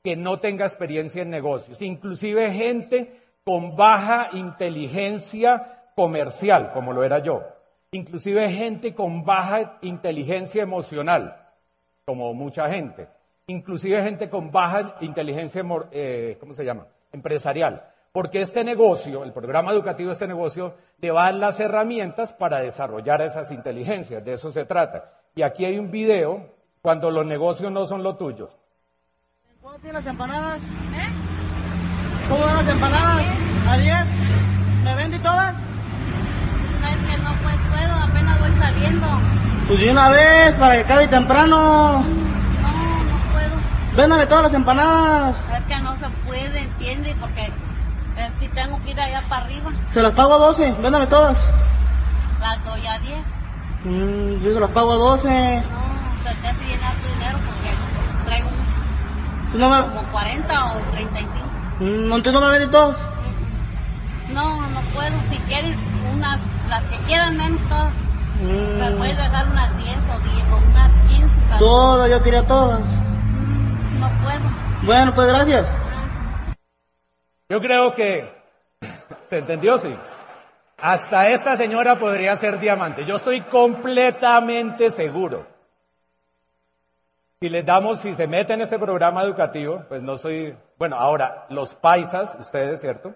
[0.02, 7.18] que no tenga experiencia en negocios, inclusive gente con baja inteligencia comercial, como lo era
[7.18, 7.42] yo,
[7.90, 11.50] inclusive gente con baja inteligencia emocional,
[12.04, 13.08] como mucha gente,
[13.46, 16.86] inclusive gente con baja inteligencia, eh, ¿cómo se llama?
[17.12, 17.88] Empresarial.
[18.12, 22.32] Porque este negocio, el programa educativo de este negocio, le va a dar las herramientas
[22.34, 25.21] para desarrollar esas inteligencias, de eso se trata.
[25.34, 26.46] Y aquí hay un video
[26.82, 28.50] cuando los negocios no son lo tuyo.
[29.62, 30.60] ¿Cuánto tienen las empanadas?
[30.60, 31.08] ¿Eh?
[32.28, 33.24] ¿Cómo van las empanadas?
[33.66, 33.96] ¿A 10?
[34.84, 35.56] ¿Me vende todas?
[35.56, 39.06] No, es que no pues, puedo, apenas voy saliendo.
[39.68, 41.56] Pues de una vez, para que acabe temprano.
[41.56, 43.96] No, no puedo.
[43.96, 45.44] Véndame todas las empanadas.
[45.50, 47.16] Es que no se puede, ¿entiende?
[47.18, 47.44] Porque
[48.18, 49.72] eh, si tengo que ir allá para arriba.
[49.88, 51.38] Se las pago a 12, véndame todas.
[52.38, 53.31] Las doy a 10.
[53.84, 55.28] Mm, yo se las pago a 12.
[55.28, 58.48] No, te hace llenar tu dinero porque traigo
[59.54, 59.82] no me...
[59.82, 61.32] como 40 o 35.
[61.80, 62.96] Mm, ¿No me venir todos?
[64.32, 65.10] No, no puedo.
[65.30, 65.76] Si quieres,
[66.14, 67.92] unas, las que quieran menos todas.
[68.40, 68.78] Mm.
[68.78, 71.28] Me puedes dejar unas 10 o 10 o unas 15.
[71.58, 72.80] Todas, yo quería todas.
[72.80, 74.40] Mm, no puedo.
[74.84, 75.74] Bueno, pues gracias.
[77.48, 78.32] Yo creo que
[79.28, 79.92] se entendió, sí.
[80.82, 83.04] Hasta esta señora podría ser diamante.
[83.04, 85.46] Yo estoy completamente seguro.
[87.40, 91.46] Si les damos, si se meten en ese programa educativo, pues no soy, bueno, ahora,
[91.50, 93.14] los paisas, ustedes, ¿cierto?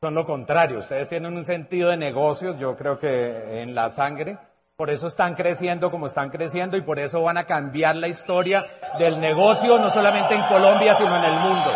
[0.00, 4.38] Son lo contrario, ustedes tienen un sentido de negocios, yo creo que en la sangre,
[4.74, 8.64] por eso están creciendo como están creciendo y por eso van a cambiar la historia
[8.98, 11.72] del negocio, no solamente en Colombia, sino en el mundo.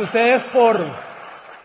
[0.00, 1.11] Ustedes por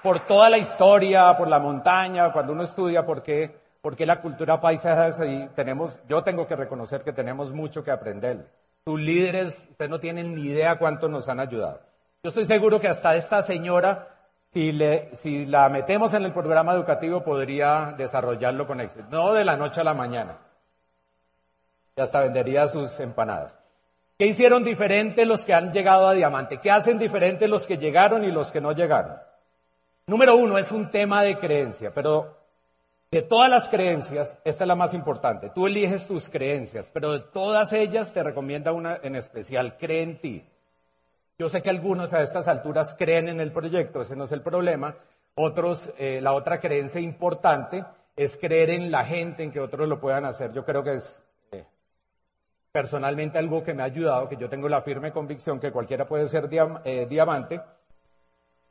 [0.08, 4.22] por toda la historia, por la montaña, cuando uno estudia por qué, por qué la
[4.22, 8.50] cultura paisa es así, tenemos, yo tengo que reconocer que tenemos mucho que aprender.
[8.86, 11.82] Tus líderes, ustedes no tienen ni idea cuánto nos han ayudado.
[12.24, 14.08] Yo estoy seguro que hasta esta señora,
[14.54, 14.72] si,
[15.46, 19.08] la metemos en el programa educativo, podría desarrollarlo con éxito.
[19.12, 20.38] No de la noche a la mañana.
[21.98, 23.60] Y hasta vendería sus empanadas.
[24.18, 26.62] ¿Qué hicieron diferente los que han llegado a diamante?
[26.62, 29.27] ¿Qué hacen diferente los que llegaron y los que no llegaron?
[30.10, 32.38] Número uno, es un tema de creencia, pero
[33.12, 35.50] de todas las creencias, esta es la más importante.
[35.50, 40.22] Tú eliges tus creencias, pero de todas ellas te recomienda una en especial, cree en
[40.22, 40.46] ti.
[41.38, 44.42] Yo sé que algunos a estas alturas creen en el proyecto, ese no es el
[44.42, 44.96] problema.
[45.36, 47.84] Otros, eh, la otra creencia importante
[48.16, 50.54] es creer en la gente, en que otros lo puedan hacer.
[50.54, 51.66] Yo creo que es eh,
[52.72, 56.30] personalmente algo que me ha ayudado, que yo tengo la firme convicción que cualquiera puede
[56.30, 56.50] ser
[56.86, 57.62] eh, diamante.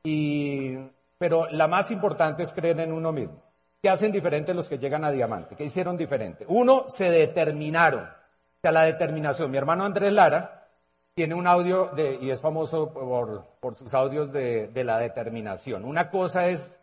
[0.02, 0.78] Y
[1.18, 3.42] pero la más importante es creer en uno mismo.
[3.82, 5.54] ¿Qué hacen diferente los que llegan a diamante?
[5.54, 6.44] ¿Qué hicieron diferente?
[6.48, 8.04] Uno, se determinaron.
[8.04, 9.50] O sea, la determinación.
[9.50, 10.68] Mi hermano Andrés Lara
[11.14, 15.84] tiene un audio de, y es famoso por, sus audios de, de la determinación.
[15.84, 16.80] Una cosa es,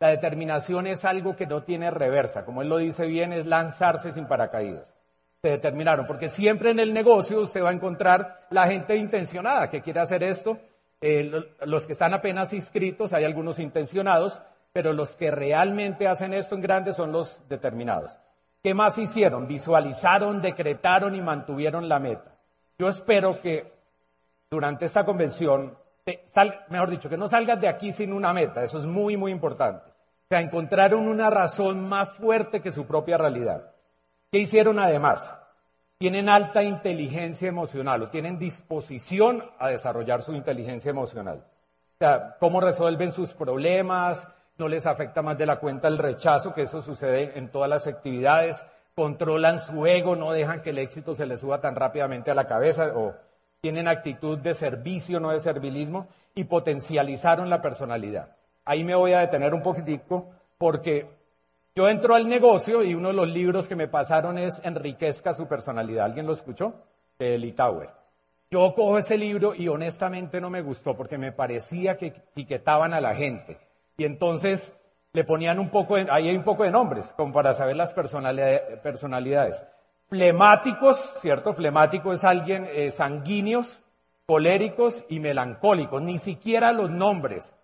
[0.00, 2.44] la determinación es algo que no tiene reversa.
[2.44, 4.96] Como él lo dice bien, es lanzarse sin paracaídas.
[5.42, 9.82] Se determinaron, porque siempre en el negocio usted va a encontrar la gente intencionada que
[9.82, 10.58] quiere hacer esto
[11.00, 11.30] eh,
[11.64, 16.62] los que están apenas inscritos, hay algunos intencionados, pero los que realmente hacen esto en
[16.62, 18.18] grande son los determinados.
[18.62, 19.46] ¿Qué más hicieron?
[19.46, 22.36] Visualizaron, decretaron y mantuvieron la meta.
[22.78, 23.72] Yo espero que
[24.50, 25.78] durante esta convención,
[26.68, 29.90] mejor dicho, que no salgas de aquí sin una meta, eso es muy, muy importante.
[29.90, 33.72] O sea, encontraron una razón más fuerte que su propia realidad.
[34.32, 35.36] ¿Qué hicieron además?
[35.98, 41.44] Tienen alta inteligencia emocional o tienen disposición a desarrollar su inteligencia emocional.
[41.94, 44.28] O sea, cómo resuelven sus problemas,
[44.58, 47.86] no les afecta más de la cuenta el rechazo, que eso sucede en todas las
[47.86, 52.34] actividades, controlan su ego, no dejan que el éxito se les suba tan rápidamente a
[52.34, 53.14] la cabeza o
[53.62, 58.36] tienen actitud de servicio, no de servilismo, y potencializaron la personalidad.
[58.66, 61.15] Ahí me voy a detener un poquitico porque
[61.76, 65.46] yo entro al negocio y uno de los libros que me pasaron es Enriquezca su
[65.46, 66.06] personalidad.
[66.06, 66.72] ¿Alguien lo escuchó?
[67.18, 67.54] De.
[68.50, 73.00] Yo cojo ese libro y honestamente no me gustó porque me parecía que etiquetaban a
[73.02, 73.58] la gente.
[73.98, 74.74] Y entonces
[75.12, 77.92] le ponían un poco, de, ahí hay un poco de nombres, como para saber las
[77.92, 79.66] personalidades.
[80.08, 81.52] Flemáticos, ¿cierto?
[81.52, 83.82] Flemático es alguien eh, sanguíneos,
[84.24, 86.00] coléricos y melancólicos.
[86.00, 87.55] Ni siquiera los nombres.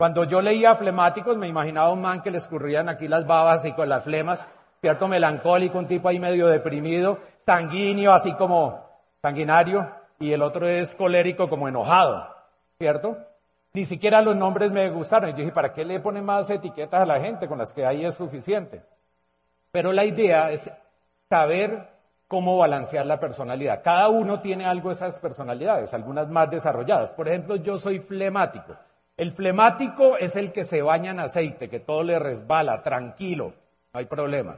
[0.00, 3.74] Cuando yo leía flemáticos me imaginaba un man que le escurrían aquí las babas y
[3.74, 4.48] con las flemas,
[4.80, 5.08] ¿cierto?
[5.08, 8.82] Melancólico, un tipo ahí medio deprimido, sanguíneo, así como
[9.20, 12.34] sanguinario, y el otro es colérico como enojado,
[12.78, 13.18] ¿cierto?
[13.74, 15.32] Ni siquiera los nombres me gustaron.
[15.32, 17.46] Yo dije, ¿para qué le ponen más etiquetas a la gente?
[17.46, 18.82] Con las que ahí es suficiente.
[19.70, 20.72] Pero la idea es
[21.28, 21.90] saber
[22.26, 23.82] cómo balancear la personalidad.
[23.84, 27.12] Cada uno tiene algo de esas personalidades, algunas más desarrolladas.
[27.12, 28.74] Por ejemplo, yo soy flemático.
[29.20, 33.52] El flemático es el que se baña en aceite, que todo le resbala, tranquilo,
[33.92, 34.56] no hay problema.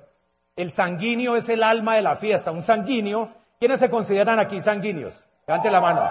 [0.54, 2.52] El sanguíneo es el alma de la fiesta.
[2.52, 5.26] Un sanguíneo, ¿quiénes se consideran aquí sanguíneos?
[5.48, 6.08] Levante la mano.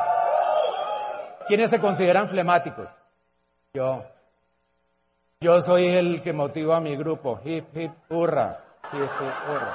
[1.48, 3.00] ¿Quiénes se consideran flemáticos?
[3.74, 4.04] Yo.
[5.40, 7.40] Yo soy el que motiva a mi grupo.
[7.46, 8.60] Hip, hip, hurra.
[8.92, 9.74] Hip, hip, hurra.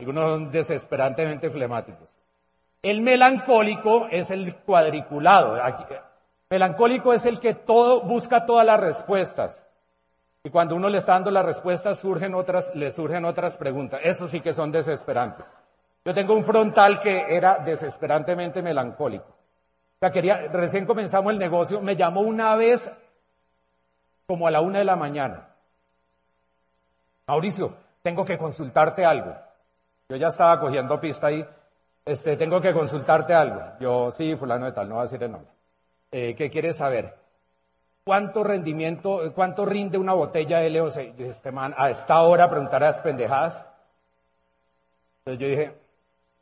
[0.00, 2.17] Algunos son desesperantemente flemáticos.
[2.82, 5.60] El melancólico es el cuadriculado.
[6.48, 9.66] melancólico es el que todo, busca todas las respuestas.
[10.44, 14.00] Y cuando uno le está dando las respuestas, surgen otras, le surgen otras preguntas.
[14.04, 15.50] Eso sí que son desesperantes.
[16.04, 19.36] Yo tengo un frontal que era desesperantemente melancólico.
[20.00, 22.90] Recién comenzamos el negocio, me llamó una vez
[24.26, 25.48] como a la una de la mañana.
[27.26, 29.34] Mauricio, tengo que consultarte algo.
[30.08, 31.46] Yo ya estaba cogiendo pista ahí.
[32.04, 33.60] Este, tengo que consultarte algo.
[33.80, 35.50] Yo, sí, fulano de tal, no voy a decir el nombre.
[36.10, 37.14] Eh, ¿Qué quieres saber?
[38.04, 40.96] ¿Cuánto rendimiento, cuánto rinde una botella de LOC?
[41.18, 43.66] Este man, a esta hora preguntar a las pendejadas.
[45.18, 45.74] Entonces yo dije,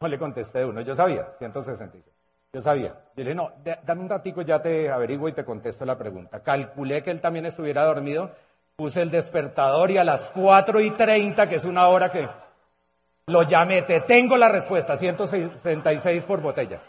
[0.00, 2.04] no le contesté uno, yo sabía, 166.
[2.52, 2.94] Yo sabía.
[3.16, 3.52] Yo dije, no,
[3.84, 6.40] dame un ratico, ya te averiguo y te contesto la pregunta.
[6.40, 8.30] Calculé que él también estuviera dormido,
[8.76, 12.28] puse el despertador y a las 4 y 30, que es una hora que
[13.28, 16.80] lo llamé, te tengo la respuesta, 166 por botella.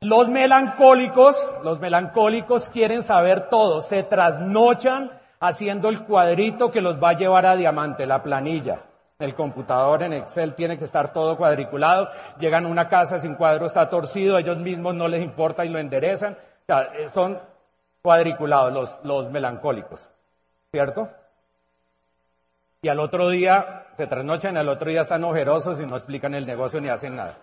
[0.00, 7.10] Los melancólicos, los melancólicos quieren saber todo, se trasnochan haciendo el cuadrito que los va
[7.10, 8.82] a llevar a diamante, la planilla.
[9.20, 12.08] El computador en Excel tiene que estar todo cuadriculado.
[12.38, 15.78] Llegan a una casa sin cuadro, está torcido, ellos mismos no les importa y lo
[15.78, 16.36] enderezan.
[16.66, 17.38] Eh, son
[18.02, 20.08] cuadriculados los, los melancólicos,
[20.72, 21.10] ¿cierto?
[22.82, 26.46] Y al otro día se trasnochan, al otro día están ojerosos y no explican el
[26.46, 27.38] negocio ni hacen nada.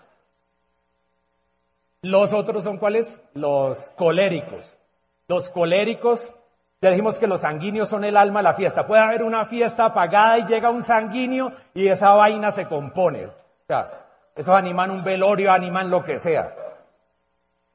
[2.02, 3.22] Los otros son cuáles?
[3.34, 4.80] Los coléricos.
[5.28, 6.34] Los coléricos
[6.82, 8.86] ya dijimos que los sanguíneos son el alma de la fiesta.
[8.86, 13.26] Puede haber una fiesta apagada y llega un sanguíneo y esa vaina se compone.
[13.26, 13.34] O
[13.68, 16.56] sea, esos animan un velorio, animan lo que sea.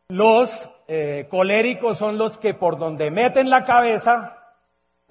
[0.08, 4.41] Los eh, coléricos son los que por donde meten la cabeza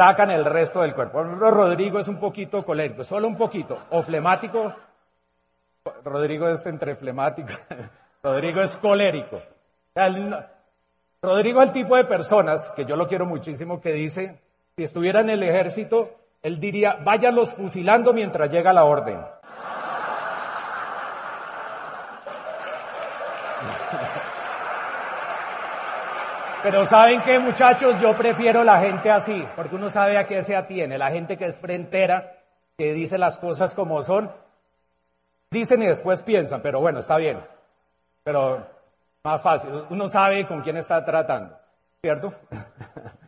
[0.01, 1.21] sacan el resto del cuerpo.
[1.21, 3.77] Rodrigo es un poquito colérico, solo un poquito.
[3.91, 4.73] O flemático.
[6.03, 7.53] Rodrigo es entre flemático.
[8.23, 9.39] Rodrigo es colérico.
[11.21, 14.41] Rodrigo es el tipo de personas, que yo lo quiero muchísimo, que dice,
[14.75, 16.09] si estuviera en el ejército,
[16.41, 19.19] él diría, váyanlos fusilando mientras llega la orden.
[26.63, 27.99] Pero ¿saben qué, muchachos?
[27.99, 30.99] Yo prefiero la gente así, porque uno sabe a qué se atiene.
[30.99, 32.37] La gente que es frentera,
[32.77, 34.31] que dice las cosas como son,
[35.49, 37.39] dicen y después piensan, pero bueno, está bien.
[38.23, 38.67] Pero
[39.23, 39.71] más fácil.
[39.89, 41.57] Uno sabe con quién está tratando,
[42.01, 42.33] ¿cierto?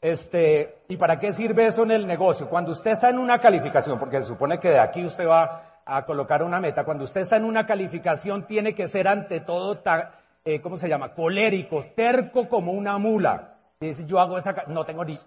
[0.00, 2.46] Este, ¿y para qué sirve eso en el negocio?
[2.46, 6.04] Cuando usted está en una calificación, porque se supone que de aquí usted va a
[6.04, 9.78] colocar una meta, cuando usted está en una calificación tiene que ser ante todo,
[10.44, 11.14] eh, ¿cómo se llama?
[11.14, 13.56] Colérico, terco como una mula.
[14.06, 15.18] yo hago esa, no tengo ni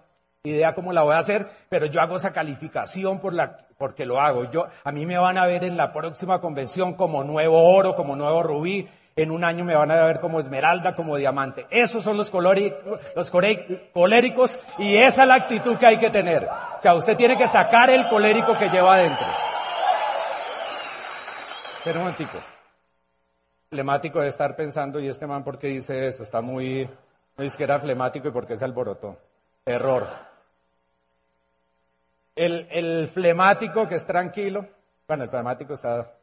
[0.44, 4.20] idea cómo la voy a hacer, pero yo hago esa calificación por la, porque lo
[4.20, 4.50] hago.
[4.50, 8.14] Yo, a mí me van a ver en la próxima convención como nuevo oro, como
[8.14, 11.66] nuevo rubí, en un año me van a ver como esmeralda, como diamante.
[11.70, 13.30] Esos son los, los
[13.92, 16.44] coléricos y esa es la actitud que hay que tener.
[16.44, 19.26] O sea, usted tiene que sacar el colérico que lleva adentro.
[21.82, 22.38] Pero un momentico.
[23.70, 26.22] Flemático de estar pensando, ¿y este man por qué dice eso?
[26.22, 26.88] Está muy,
[27.36, 29.18] no dice que era flemático y por qué se alborotó.
[29.64, 30.06] Error.
[32.34, 34.66] El, el flemático que es tranquilo,
[35.06, 36.18] bueno, el flemático está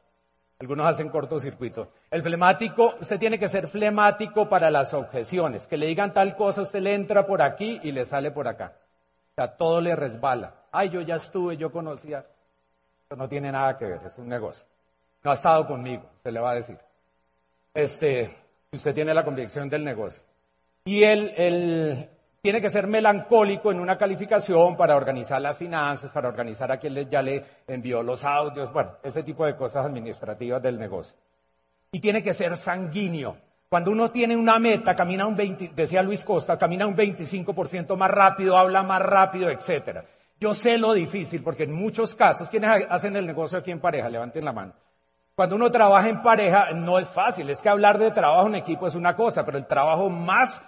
[0.60, 1.90] algunos hacen cortocircuito.
[2.10, 5.68] El flemático, usted tiene que ser flemático para las objeciones.
[5.68, 8.74] Que le digan tal cosa, usted le entra por aquí y le sale por acá.
[9.32, 10.56] O sea, todo le resbala.
[10.72, 12.20] Ay, yo ya estuve, yo conocía.
[12.20, 14.66] Eso no tiene nada que ver, es un negocio.
[15.24, 16.80] No ha estado conmigo, se le va a decir.
[17.76, 18.34] Este,
[18.72, 20.24] usted tiene la convicción del negocio.
[20.86, 22.10] Y el,
[22.42, 27.10] tiene que ser melancólico en una calificación para organizar las finanzas, para organizar a quien
[27.10, 31.18] ya le envió los audios, bueno, ese tipo de cosas administrativas del negocio.
[31.92, 33.36] Y tiene que ser sanguíneo.
[33.68, 38.12] Cuando uno tiene una meta, camina un 20, decía Luis Costa, camina un 25% más
[38.12, 40.06] rápido, habla más rápido, etcétera.
[40.40, 44.08] Yo sé lo difícil, porque en muchos casos, ¿quiénes hacen el negocio aquí en pareja?
[44.08, 44.74] Levanten la mano.
[45.36, 48.88] Cuando uno trabaja en pareja no es fácil, es que hablar de trabajo en equipo
[48.88, 50.62] es una cosa, pero el trabajo más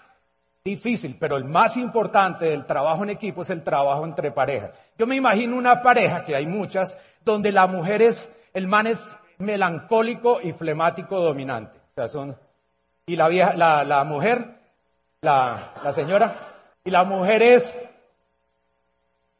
[0.62, 4.71] difícil, pero el más importante del trabajo en equipo es el trabajo entre parejas.
[4.97, 9.17] Yo me imagino una pareja, que hay muchas, donde la mujer es, el man es
[9.38, 11.80] melancólico y flemático dominante.
[11.80, 12.38] O sea, son,
[13.06, 14.49] y la vieja, la, la mujer,
[15.21, 16.36] la, señora,
[16.84, 17.80] y la mujer es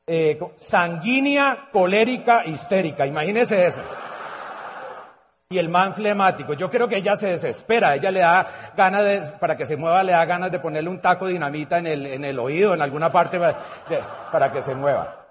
[0.06, 3.06] eh, sanguínea, colérica, histérica.
[3.06, 3.82] Imagínese eso
[5.50, 6.54] y el man flemático.
[6.54, 10.04] Yo creo que ella se desespera, ella le da ganas de, para que se mueva,
[10.04, 12.82] le da ganas de ponerle un taco de dinamita en el, en el oído, en
[12.82, 15.26] alguna parte para, que se mueva.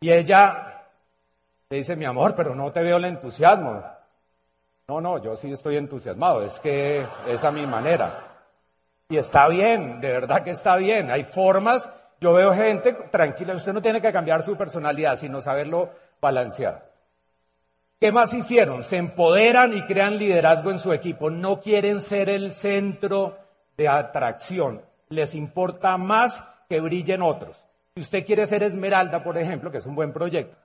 [0.00, 0.84] Y ella
[1.70, 3.84] le dice, mi amor, pero no te veo el entusiasmo.
[4.88, 8.24] No, no, yo sí estoy entusiasmado, es que es a mi manera.
[9.08, 11.10] Y está bien, de verdad que está bien.
[11.10, 11.88] Hay formas,
[12.20, 16.87] yo veo gente tranquila, usted no tiene que cambiar su personalidad, sino saberlo balancear.
[18.00, 18.84] ¿Qué más hicieron?
[18.84, 21.30] Se empoderan y crean liderazgo en su equipo.
[21.30, 23.36] No quieren ser el centro
[23.76, 24.82] de atracción.
[25.08, 27.66] Les importa más que brillen otros.
[27.96, 30.56] Si usted quiere ser esmeralda, por ejemplo, que es un buen proyecto,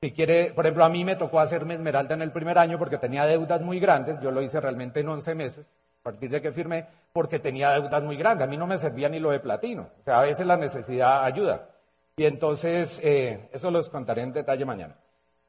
[0.00, 2.98] si quiere, por ejemplo, a mí me tocó hacerme esmeralda en el primer año porque
[2.98, 6.50] tenía deudas muy grandes, yo lo hice realmente en 11 meses, a partir de que
[6.50, 9.90] firmé, porque tenía deudas muy grandes, a mí no me servía ni lo de platino,
[10.00, 11.68] o sea, a veces la necesidad ayuda.
[12.16, 14.96] Y entonces, eh, eso los contaré en detalle mañana.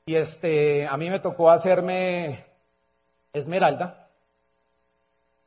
[0.06, 2.46] Y este, a mí me tocó hacerme
[3.32, 4.10] esmeralda.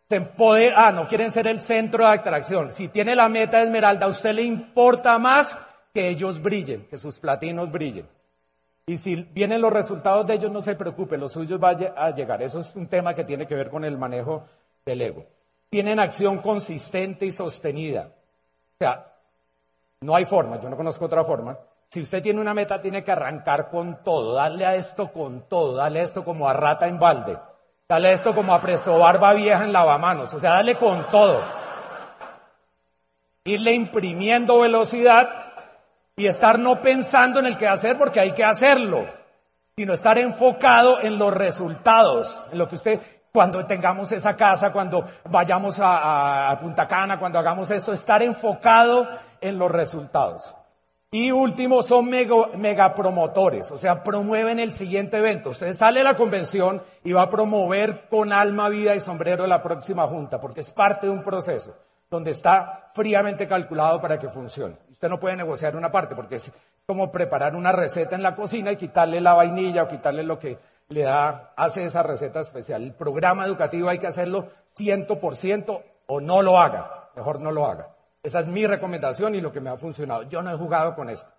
[0.08, 2.70] Se empodera, ah, no quieren ser el centro de atracción.
[2.70, 5.58] Si tiene la meta esmeralda, a usted le importa más
[5.92, 8.08] que ellos brillen, que sus platinos brillen.
[8.86, 12.40] Y si vienen los resultados de ellos, no se preocupe, los suyos van a llegar.
[12.40, 14.44] Eso es un tema que tiene que ver con el manejo
[14.84, 15.26] del ego.
[15.68, 18.12] Tienen acción consistente y sostenida.
[18.74, 19.12] O sea,
[20.00, 21.58] no hay forma, yo no conozco otra forma
[21.88, 25.74] si usted tiene una meta, tiene que arrancar con todo, darle a esto con todo,
[25.74, 27.38] darle a esto como a rata en balde,
[27.88, 31.42] darle a esto como a presto barba vieja en lavamanos, o sea, darle con todo.
[33.44, 35.54] Irle imprimiendo velocidad
[36.16, 39.06] y estar no pensando en el que hacer porque hay que hacerlo,
[39.76, 45.06] sino estar enfocado en los resultados, en lo que usted, cuando tengamos esa casa, cuando
[45.30, 49.08] vayamos a, a Punta Cana, cuando hagamos esto, estar enfocado
[49.40, 50.56] en los resultados.
[51.18, 55.48] Y último, son megapromotores, o sea, promueven el siguiente evento.
[55.48, 59.62] Usted sale a la convención y va a promover con alma, vida y sombrero la
[59.62, 61.74] próxima junta, porque es parte de un proceso
[62.10, 64.76] donde está fríamente calculado para que funcione.
[64.90, 66.52] Usted no puede negociar una parte, porque es
[66.84, 70.58] como preparar una receta en la cocina y quitarle la vainilla o quitarle lo que
[70.90, 72.82] le da, hace esa receta especial.
[72.82, 77.52] El programa educativo hay que hacerlo ciento por ciento o no lo haga, mejor no
[77.52, 77.95] lo haga.
[78.26, 80.24] Esa es mi recomendación y lo que me ha funcionado.
[80.24, 81.30] Yo no he jugado con esto.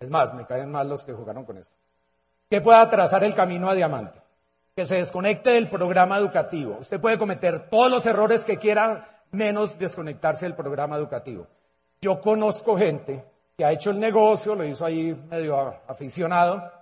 [0.00, 1.74] Es más, me caen mal los que jugaron con esto.
[2.48, 4.18] Que pueda trazar el camino a diamante.
[4.74, 6.78] Que se desconecte del programa educativo.
[6.80, 11.46] Usted puede cometer todos los errores que quiera, menos desconectarse del programa educativo.
[12.00, 13.22] Yo conozco gente
[13.54, 16.72] que ha hecho el negocio, lo hizo ahí medio aficionado,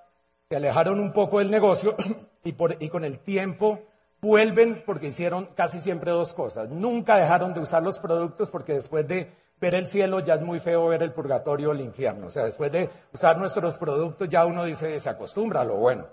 [0.49, 1.97] que alejaron un poco del negocio
[2.45, 3.81] y, y con el tiempo
[4.21, 6.69] vuelven porque hicieron casi siempre dos cosas.
[6.71, 10.61] Nunca dejaron de usar los productos porque después de ver el cielo ya es muy
[10.61, 12.27] feo ver el purgatorio o el infierno.
[12.27, 16.07] O sea, después de usar nuestros productos ya uno dice, se acostumbra a lo bueno.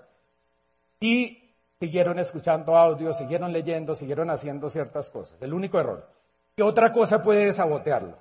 [1.00, 1.44] Y
[1.80, 5.38] siguieron escuchando audio, siguieron leyendo, siguieron haciendo ciertas cosas.
[5.42, 6.08] El único error.
[6.56, 8.18] ¿Qué otra cosa puede sabotearlo?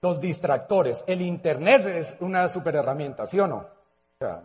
[0.00, 1.04] Los distractores.
[1.06, 3.56] El Internet es una super herramienta, ¿sí o no?
[3.56, 4.42] O sea,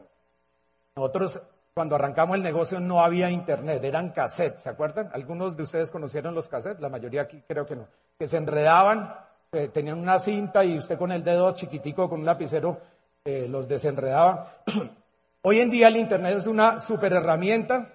[0.95, 1.41] nosotros
[1.75, 5.09] cuando arrancamos el negocio no había internet, eran cassettes, ¿se acuerdan?
[5.11, 7.85] Algunos de ustedes conocieron los cassettes, la mayoría aquí creo que no,
[8.17, 9.13] que se enredaban,
[9.51, 12.79] eh, tenían una cinta y usted con el dedo chiquitico, con un lapicero,
[13.25, 14.53] eh, los desenredaba.
[15.41, 17.89] Hoy en día el internet es una super herramienta,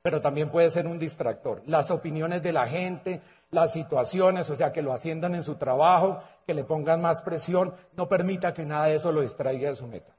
[0.00, 1.60] pero también puede ser un distractor.
[1.66, 6.22] Las opiniones de la gente, las situaciones, o sea, que lo asciendan en su trabajo,
[6.46, 9.86] que le pongan más presión, no permita que nada de eso lo distraiga de su
[9.86, 10.14] meta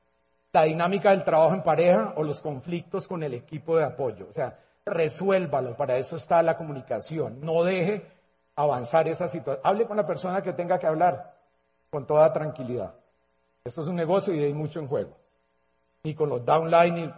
[0.53, 4.27] la dinámica del trabajo en pareja o los conflictos con el equipo de apoyo.
[4.29, 7.39] O sea, resuélvalo, para eso está la comunicación.
[7.41, 8.05] No deje
[8.55, 9.61] avanzar esa situación.
[9.63, 11.33] Hable con la persona que tenga que hablar
[11.89, 12.93] con toda tranquilidad.
[13.63, 15.17] Esto es un negocio y hay mucho en juego.
[16.03, 17.11] Y con los downline,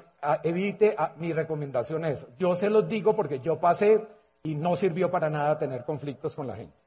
[0.43, 4.07] evite, ah, mi recomendación es, yo se los digo porque yo pasé
[4.43, 6.77] y no sirvió para nada tener conflictos con la gente.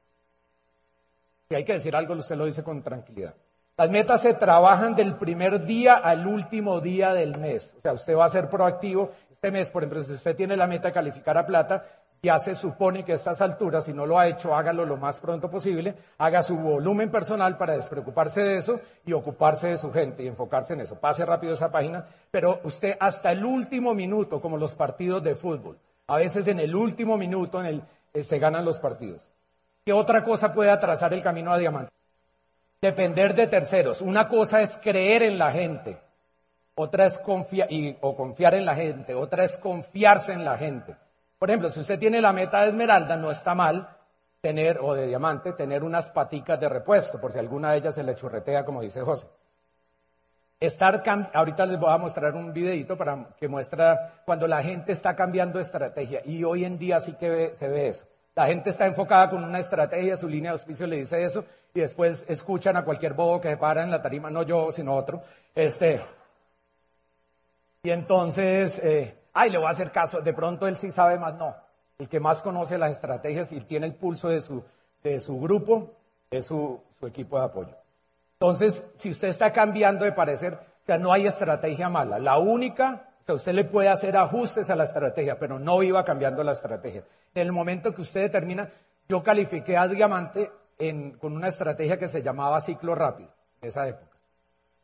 [1.47, 3.35] Si hay que decir algo, usted lo dice con tranquilidad.
[3.79, 7.77] Las metas se trabajan del primer día al último día del mes.
[7.77, 9.11] O sea, usted va a ser proactivo.
[9.31, 11.85] Este mes, por ejemplo, si usted tiene la meta de calificar a plata,
[12.21, 15.21] ya se supone que a estas alturas, si no lo ha hecho, hágalo lo más
[15.21, 20.23] pronto posible, haga su volumen personal para despreocuparse de eso y ocuparse de su gente
[20.23, 20.99] y enfocarse en eso.
[20.99, 25.79] Pase rápido esa página, pero usted hasta el último minuto, como los partidos de fútbol,
[26.07, 29.29] a veces en el último minuto en el, eh, se ganan los partidos.
[29.85, 31.93] ¿Qué otra cosa puede atrasar el camino a diamante?
[32.81, 34.01] Depender de terceros.
[34.01, 35.99] Una cosa es creer en la gente,
[36.75, 37.67] otra es confiar,
[37.99, 40.95] o confiar en la gente, otra es confiarse en la gente.
[41.37, 43.97] Por ejemplo, si usted tiene la meta de esmeralda, no está mal
[44.39, 48.03] tener, o de diamante, tener unas paticas de repuesto, por si alguna de ellas se
[48.03, 49.27] le churretea, como dice José.
[50.57, 51.03] Estar
[51.33, 55.59] ahorita les voy a mostrar un videito para que muestra cuando la gente está cambiando
[55.59, 58.07] estrategia y hoy en día sí que se ve eso.
[58.35, 61.81] La gente está enfocada con una estrategia, su línea de auspicio le dice eso, y
[61.81, 65.21] después escuchan a cualquier bobo que se para en la tarima, no yo, sino otro.
[65.55, 66.01] Este,
[67.83, 71.35] y entonces, eh, ay, le voy a hacer caso, de pronto él sí sabe más,
[71.35, 71.55] no.
[71.97, 74.63] El que más conoce las estrategias y tiene el pulso de su,
[75.03, 75.93] de su grupo
[76.31, 77.75] es su, su equipo de apoyo.
[78.33, 82.19] Entonces, si usted está cambiando de parecer, o sea, no hay estrategia mala.
[82.19, 86.53] La única usted le puede hacer ajustes a la estrategia, pero no iba cambiando la
[86.53, 87.03] estrategia.
[87.33, 88.69] En el momento que usted determina,
[89.07, 90.51] yo califiqué a Diamante
[91.19, 93.29] con una estrategia que se llamaba ciclo rápido,
[93.61, 94.17] en esa época.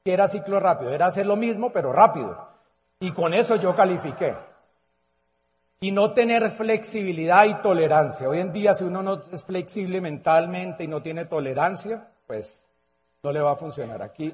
[0.04, 0.92] ¿Qué era ciclo rápido?
[0.92, 2.50] Era hacer lo mismo, pero rápido.
[3.00, 4.36] Y con eso yo califiqué.
[5.80, 8.28] Y no tener flexibilidad y tolerancia.
[8.28, 12.68] Hoy en día, si uno no es flexible mentalmente y no tiene tolerancia, pues
[13.24, 14.02] no le va a funcionar.
[14.02, 14.34] Aquí,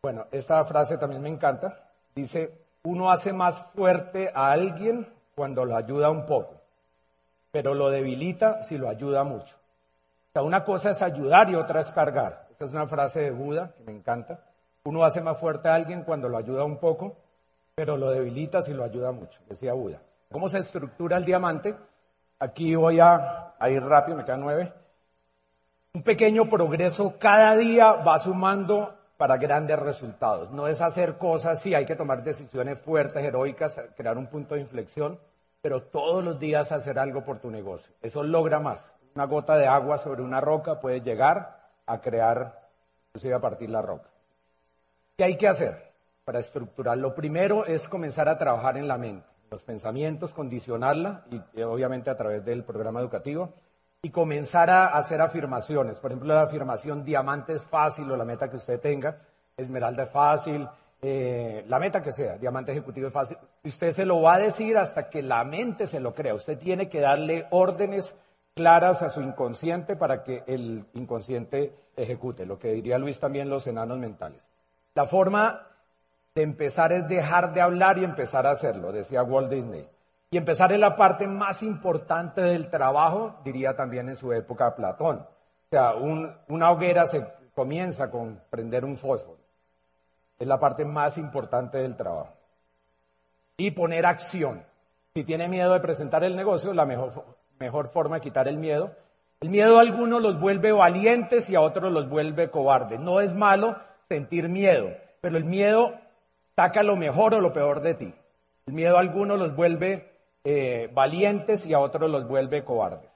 [0.00, 1.90] bueno, esta frase también me encanta.
[2.14, 2.52] Dice,
[2.84, 6.62] uno hace más fuerte a alguien cuando lo ayuda un poco,
[7.50, 9.56] pero lo debilita si lo ayuda mucho.
[10.42, 12.46] Una cosa es ayudar y otra es cargar.
[12.50, 14.40] Esta es una frase de Buda que me encanta.
[14.84, 17.16] Uno hace más fuerte a alguien cuando lo ayuda un poco,
[17.74, 20.00] pero lo debilita si lo ayuda mucho, decía Buda.
[20.30, 21.74] ¿Cómo se estructura el diamante?
[22.38, 24.72] Aquí voy a, a ir rápido, me quedan nueve.
[25.94, 30.50] Un pequeño progreso cada día va sumando para grandes resultados.
[30.50, 34.60] No es hacer cosas, sí, hay que tomar decisiones fuertes, heroicas, crear un punto de
[34.60, 35.18] inflexión,
[35.62, 37.94] pero todos los días hacer algo por tu negocio.
[38.02, 38.94] Eso logra más.
[39.16, 42.68] Una gota de agua sobre una roca puede llegar a crear,
[43.08, 44.10] inclusive a partir la roca.
[45.16, 45.90] ¿Qué hay que hacer
[46.22, 46.98] para estructurar?
[46.98, 52.16] Lo primero es comenzar a trabajar en la mente, los pensamientos, condicionarla, y obviamente a
[52.18, 53.54] través del programa educativo
[54.02, 55.98] y comenzar a hacer afirmaciones.
[55.98, 59.16] Por ejemplo, la afirmación diamante es fácil o la meta que usted tenga,
[59.56, 60.68] esmeralda es fácil,
[61.00, 63.38] eh, la meta que sea, diamante ejecutivo es fácil.
[63.64, 66.34] Usted se lo va a decir hasta que la mente se lo crea.
[66.34, 68.14] Usted tiene que darle órdenes
[68.56, 73.66] claras a su inconsciente para que el inconsciente ejecute, lo que diría Luis también los
[73.66, 74.48] enanos mentales.
[74.94, 75.68] La forma
[76.34, 79.86] de empezar es dejar de hablar y empezar a hacerlo, decía Walt Disney.
[80.30, 85.18] Y empezar en la parte más importante del trabajo, diría también en su época Platón.
[85.18, 89.38] O sea, una hoguera se comienza con prender un fósforo.
[90.38, 92.32] Es la parte más importante del trabajo.
[93.58, 94.64] Y poner acción.
[95.14, 97.12] Si tiene miedo de presentar el negocio, la mejor,
[97.58, 98.94] mejor forma de quitar el miedo.
[99.40, 103.00] El miedo a algunos los vuelve valientes y a otros los vuelve cobardes.
[103.00, 103.76] No es malo
[104.08, 104.90] sentir miedo,
[105.20, 105.94] pero el miedo
[106.54, 108.14] saca lo mejor o lo peor de ti.
[108.66, 110.10] El miedo a algunos los vuelve
[110.44, 113.12] eh, valientes y a otros los vuelve cobardes.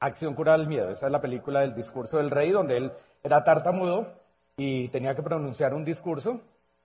[0.00, 0.90] Acción cura del miedo.
[0.90, 2.92] Esa es la película del discurso del rey, donde él
[3.22, 4.14] era tartamudo
[4.56, 6.40] y tenía que pronunciar un discurso.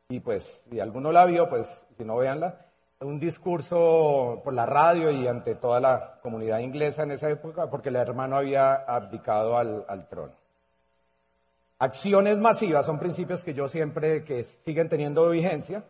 [0.10, 2.65] Y pues, si alguno la vio, pues, si no véanla,
[3.02, 7.90] un discurso por la radio y ante toda la comunidad inglesa en esa época, porque
[7.90, 10.34] el hermano había abdicado al, trono.
[11.80, 15.84] Acciones masivas son principios que yo siempre, que siguen teniendo vigencia.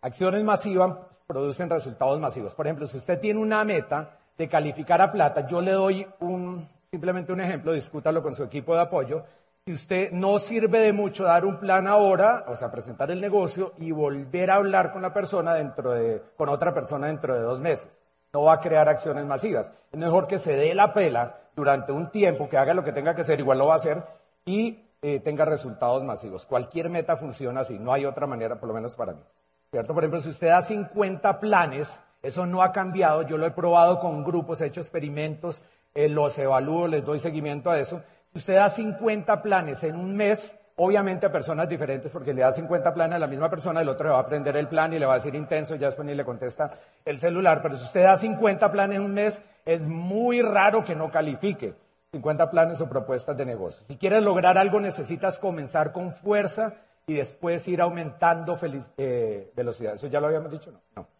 [0.00, 2.54] Acciones masivas producen resultados masivos.
[2.54, 6.68] Por ejemplo, si usted tiene una meta de calificar a plata, yo le doy un,
[6.92, 9.24] simplemente un ejemplo, discútalo con su equipo de apoyo.
[9.72, 13.90] Usted no sirve de mucho dar un plan ahora, o sea, presentar el negocio y
[13.92, 17.98] volver a hablar con la persona dentro de, con otra persona dentro de dos meses.
[18.32, 19.74] No va a crear acciones masivas.
[19.92, 23.14] Es mejor que se dé la pela durante un tiempo, que haga lo que tenga
[23.14, 24.02] que hacer, igual lo va a hacer,
[24.44, 26.46] y eh, tenga resultados masivos.
[26.46, 29.22] Cualquier meta funciona así, no hay otra manera, por lo menos para mí.
[29.70, 29.92] ¿Cierto?
[29.92, 33.98] Por ejemplo, si usted da 50 planes, eso no ha cambiado, yo lo he probado
[33.98, 35.62] con grupos, he hecho experimentos,
[35.94, 38.02] eh, los evalúo, les doy seguimiento a eso.
[38.38, 42.94] Usted da 50 planes en un mes, obviamente a personas diferentes, porque le da 50
[42.94, 45.06] planes a la misma persona, el otro le va a aprender el plan y le
[45.06, 46.70] va a decir intenso, ya después ni le contesta
[47.04, 50.94] el celular, pero si usted da 50 planes en un mes, es muy raro que
[50.94, 51.74] no califique
[52.12, 53.84] 50 planes o propuestas de negocio.
[53.84, 56.74] Si quieres lograr algo, necesitas comenzar con fuerza
[57.08, 58.56] y después ir aumentando
[58.98, 59.94] eh, velocidad.
[59.94, 60.70] ¿Eso ya lo habíamos dicho?
[60.70, 60.80] No.
[60.94, 61.17] no.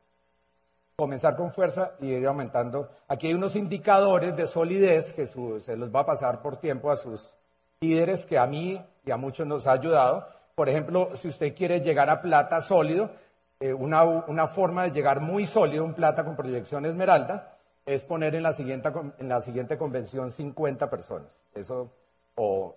[1.00, 2.90] Comenzar con fuerza y ir aumentando.
[3.06, 6.96] Aquí hay unos indicadores de solidez que se los va a pasar por tiempo a
[6.96, 7.36] sus
[7.80, 10.26] líderes que a mí y a muchos nos ha ayudado.
[10.56, 13.12] Por ejemplo, si usted quiere llegar a plata sólido,
[13.60, 18.42] eh, una, forma de llegar muy sólido, un plata con proyección esmeralda, es poner en
[18.42, 21.40] la siguiente, en la siguiente convención 50 personas.
[21.54, 21.92] Eso,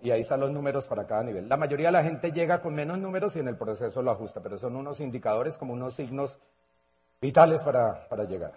[0.00, 1.48] y ahí están los números para cada nivel.
[1.48, 4.40] La mayoría de la gente llega con menos números y en el proceso lo ajusta,
[4.40, 6.38] pero son unos indicadores como unos signos
[7.22, 8.52] vitales para, para llegar.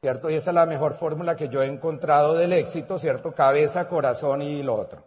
[0.00, 0.28] ¿Cierto?
[0.28, 3.32] Y esa es la mejor fórmula que yo he encontrado del éxito, ¿cierto?
[3.32, 5.02] Cabeza, corazón y lo otro.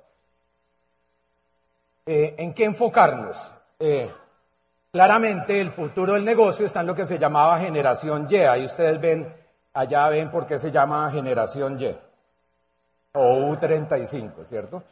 [2.06, 3.54] Eh, ¿En qué enfocarnos?
[3.80, 4.10] Eh,
[4.92, 8.38] claramente el futuro del negocio está en lo que se llamaba generación Y.
[8.38, 9.34] Ahí ustedes ven,
[9.74, 11.96] allá ven por qué se llama generación Y.
[13.14, 14.84] O U35, ¿cierto?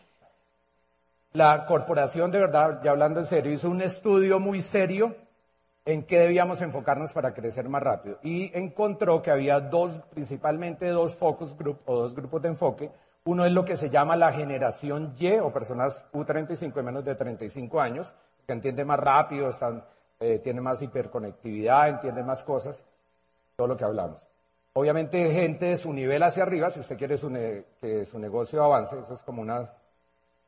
[1.33, 5.15] La corporación, de verdad, ya hablando en serio, hizo un estudio muy serio
[5.85, 8.19] en qué debíamos enfocarnos para crecer más rápido.
[8.23, 12.91] Y encontró que había dos, principalmente dos focus group o dos grupos de enfoque.
[13.23, 17.15] Uno es lo que se llama la generación Y o personas U35 y menos de
[17.15, 18.15] 35 años,
[18.45, 19.83] que entiende más rápido, están,
[20.19, 22.85] eh, tiene más hiperconectividad, entiende más cosas,
[23.55, 24.27] todo lo que hablamos.
[24.73, 29.13] Obviamente gente de su nivel hacia arriba, si usted quiere que su negocio avance, eso
[29.13, 29.69] es como una,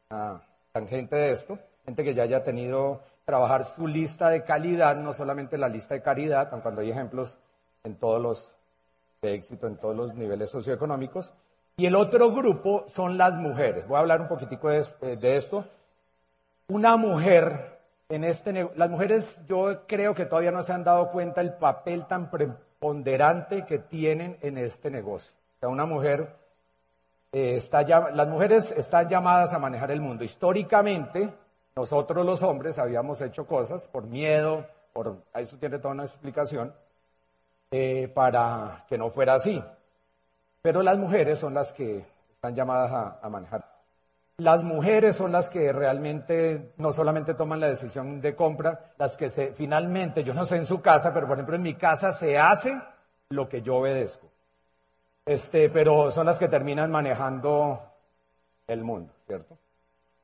[0.10, 5.14] una tangente de esto, gente que ya haya tenido trabajar su lista de calidad, no
[5.14, 7.40] solamente la lista de caridad, aunque cuando hay ejemplos
[7.84, 8.56] en todos los
[9.22, 11.34] de éxito en todos los niveles socioeconómicos,
[11.78, 13.88] y el otro grupo son las mujeres.
[13.88, 15.66] Voy a hablar un poquitico de, eh, esto.
[16.68, 21.42] Una mujer en este las mujeres yo creo que todavía no se han dado cuenta
[21.42, 25.36] el papel tan preponderante que tienen en este negocio.
[25.58, 26.36] O sea, una mujer
[27.32, 30.24] eh, está las mujeres están llamadas a manejar el mundo.
[30.24, 31.34] Históricamente,
[31.76, 36.74] nosotros los hombres habíamos hecho cosas por miedo, por eso tiene toda una explicación,
[37.72, 39.64] eh, para que no fuera así.
[40.62, 42.06] Pero las mujeres son las que
[42.36, 43.66] están llamadas a, manejar.
[44.38, 49.30] Las mujeres son las que realmente no solamente toman la decisión de compra, las que
[49.30, 52.80] finalmente, yo no sé en su casa, pero por ejemplo en mi casa se hace
[53.30, 54.28] lo que yo obedezco.
[55.26, 57.82] Este, pero son las que terminan manejando
[58.68, 59.58] el mundo, ¿cierto?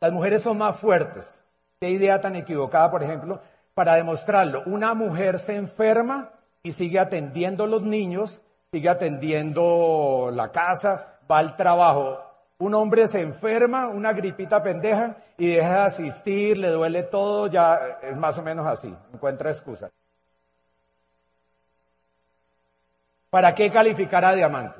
[0.01, 1.41] Las mujeres son más fuertes.
[1.79, 3.41] Qué idea tan equivocada, por ejemplo,
[3.73, 4.63] para demostrarlo.
[4.65, 6.31] Una mujer se enferma
[6.63, 8.41] y sigue atendiendo los niños
[8.71, 12.23] sigue atendiendo la casa, va al trabajo.
[12.59, 17.99] Un hombre se enferma, una gripita pendeja, y deja de asistir, le duele todo, ya
[18.01, 19.89] es más o menos así, encuentra excusa.
[23.29, 24.79] ¿Para qué calificar a diamante?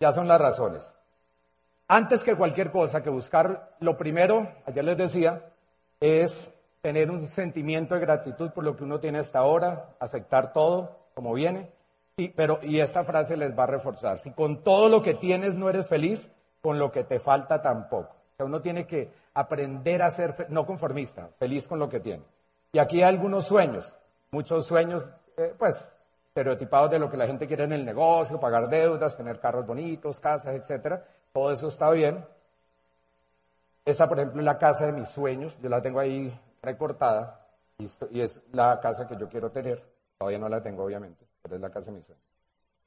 [0.00, 0.96] Ya son las razones.
[1.88, 5.52] Antes que cualquier cosa, que buscar lo primero, ayer les decía,
[6.00, 11.08] es tener un sentimiento de gratitud por lo que uno tiene hasta ahora, aceptar todo
[11.14, 11.70] como viene
[12.36, 14.18] pero, y esta frase les va a reforzar.
[14.18, 16.30] Si con todo lo que tienes no eres feliz,
[16.62, 18.14] con lo que te falta tampoco.
[18.34, 22.22] O sea, uno tiene que aprender a ser, no conformista, feliz con lo que tiene.
[22.72, 23.98] Y aquí hay algunos sueños,
[24.30, 25.96] muchos sueños, eh, pues,
[26.28, 30.20] estereotipados de lo que la gente quiere en el negocio, pagar deudas, tener carros bonitos,
[30.20, 31.04] casas, etcétera.
[31.34, 32.24] Todo eso está bien.
[33.84, 35.58] Esta, por ejemplo, es la casa de mis sueños.
[35.60, 39.84] Yo la tengo ahí recortada y es la casa que yo quiero tener.
[40.16, 42.22] Todavía no la tengo, obviamente pero es la casa de mi sueño.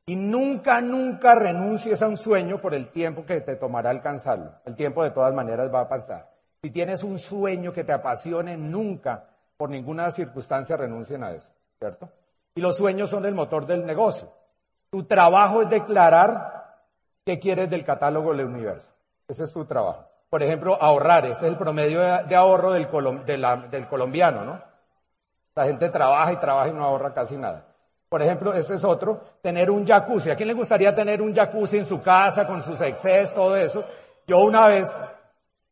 [0.07, 4.51] Y nunca, nunca renuncies a un sueño por el tiempo que te tomará alcanzarlo.
[4.65, 6.33] El tiempo de todas maneras va a pasar.
[6.63, 12.09] Si tienes un sueño que te apasione, nunca, por ninguna circunstancia, renuncien a eso, ¿cierto?
[12.55, 14.33] Y los sueños son el motor del negocio.
[14.89, 16.56] Tu trabajo es declarar
[17.27, 18.93] qué quieres del catálogo del universo.
[19.27, 20.05] Ese es tu trabajo.
[20.29, 21.25] Por ejemplo, ahorrar.
[21.25, 24.61] Ese es el promedio de, ahorro del, colombiano, ¿no?
[25.53, 27.65] La gente trabaja y trabaja y no ahorra casi nada.
[28.07, 30.31] Por ejemplo, este es otro, tener un jacuzzi.
[30.31, 33.83] ¿A quién le gustaría tener un jacuzzi en su casa con sus excesos, todo eso?
[34.25, 34.89] Yo una vez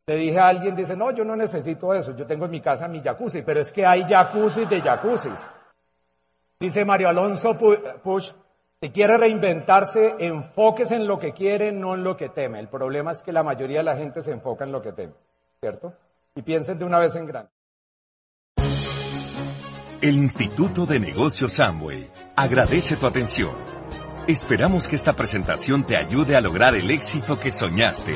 [0.08, 2.90] le dije a alguien, dice, no, yo no necesito eso, yo tengo en mi casa
[2.90, 5.50] mi jacuzzi, pero es que hay jacuzzi de jacuzzis.
[6.60, 7.56] Dice Mario Alonso
[8.04, 8.34] Push,
[8.82, 12.60] si quiere reinventarse, enfóquese en lo que quiere, no en lo que teme.
[12.60, 15.14] El problema es que la mayoría de la gente se enfoca en lo que teme,
[15.60, 15.94] ¿cierto?
[16.36, 17.50] Y piensen de una vez en grande.
[20.02, 23.56] El Instituto de Negocios Samway agradece tu atención.
[24.28, 28.16] Esperamos que esta presentación te ayude a lograr el éxito que soñaste.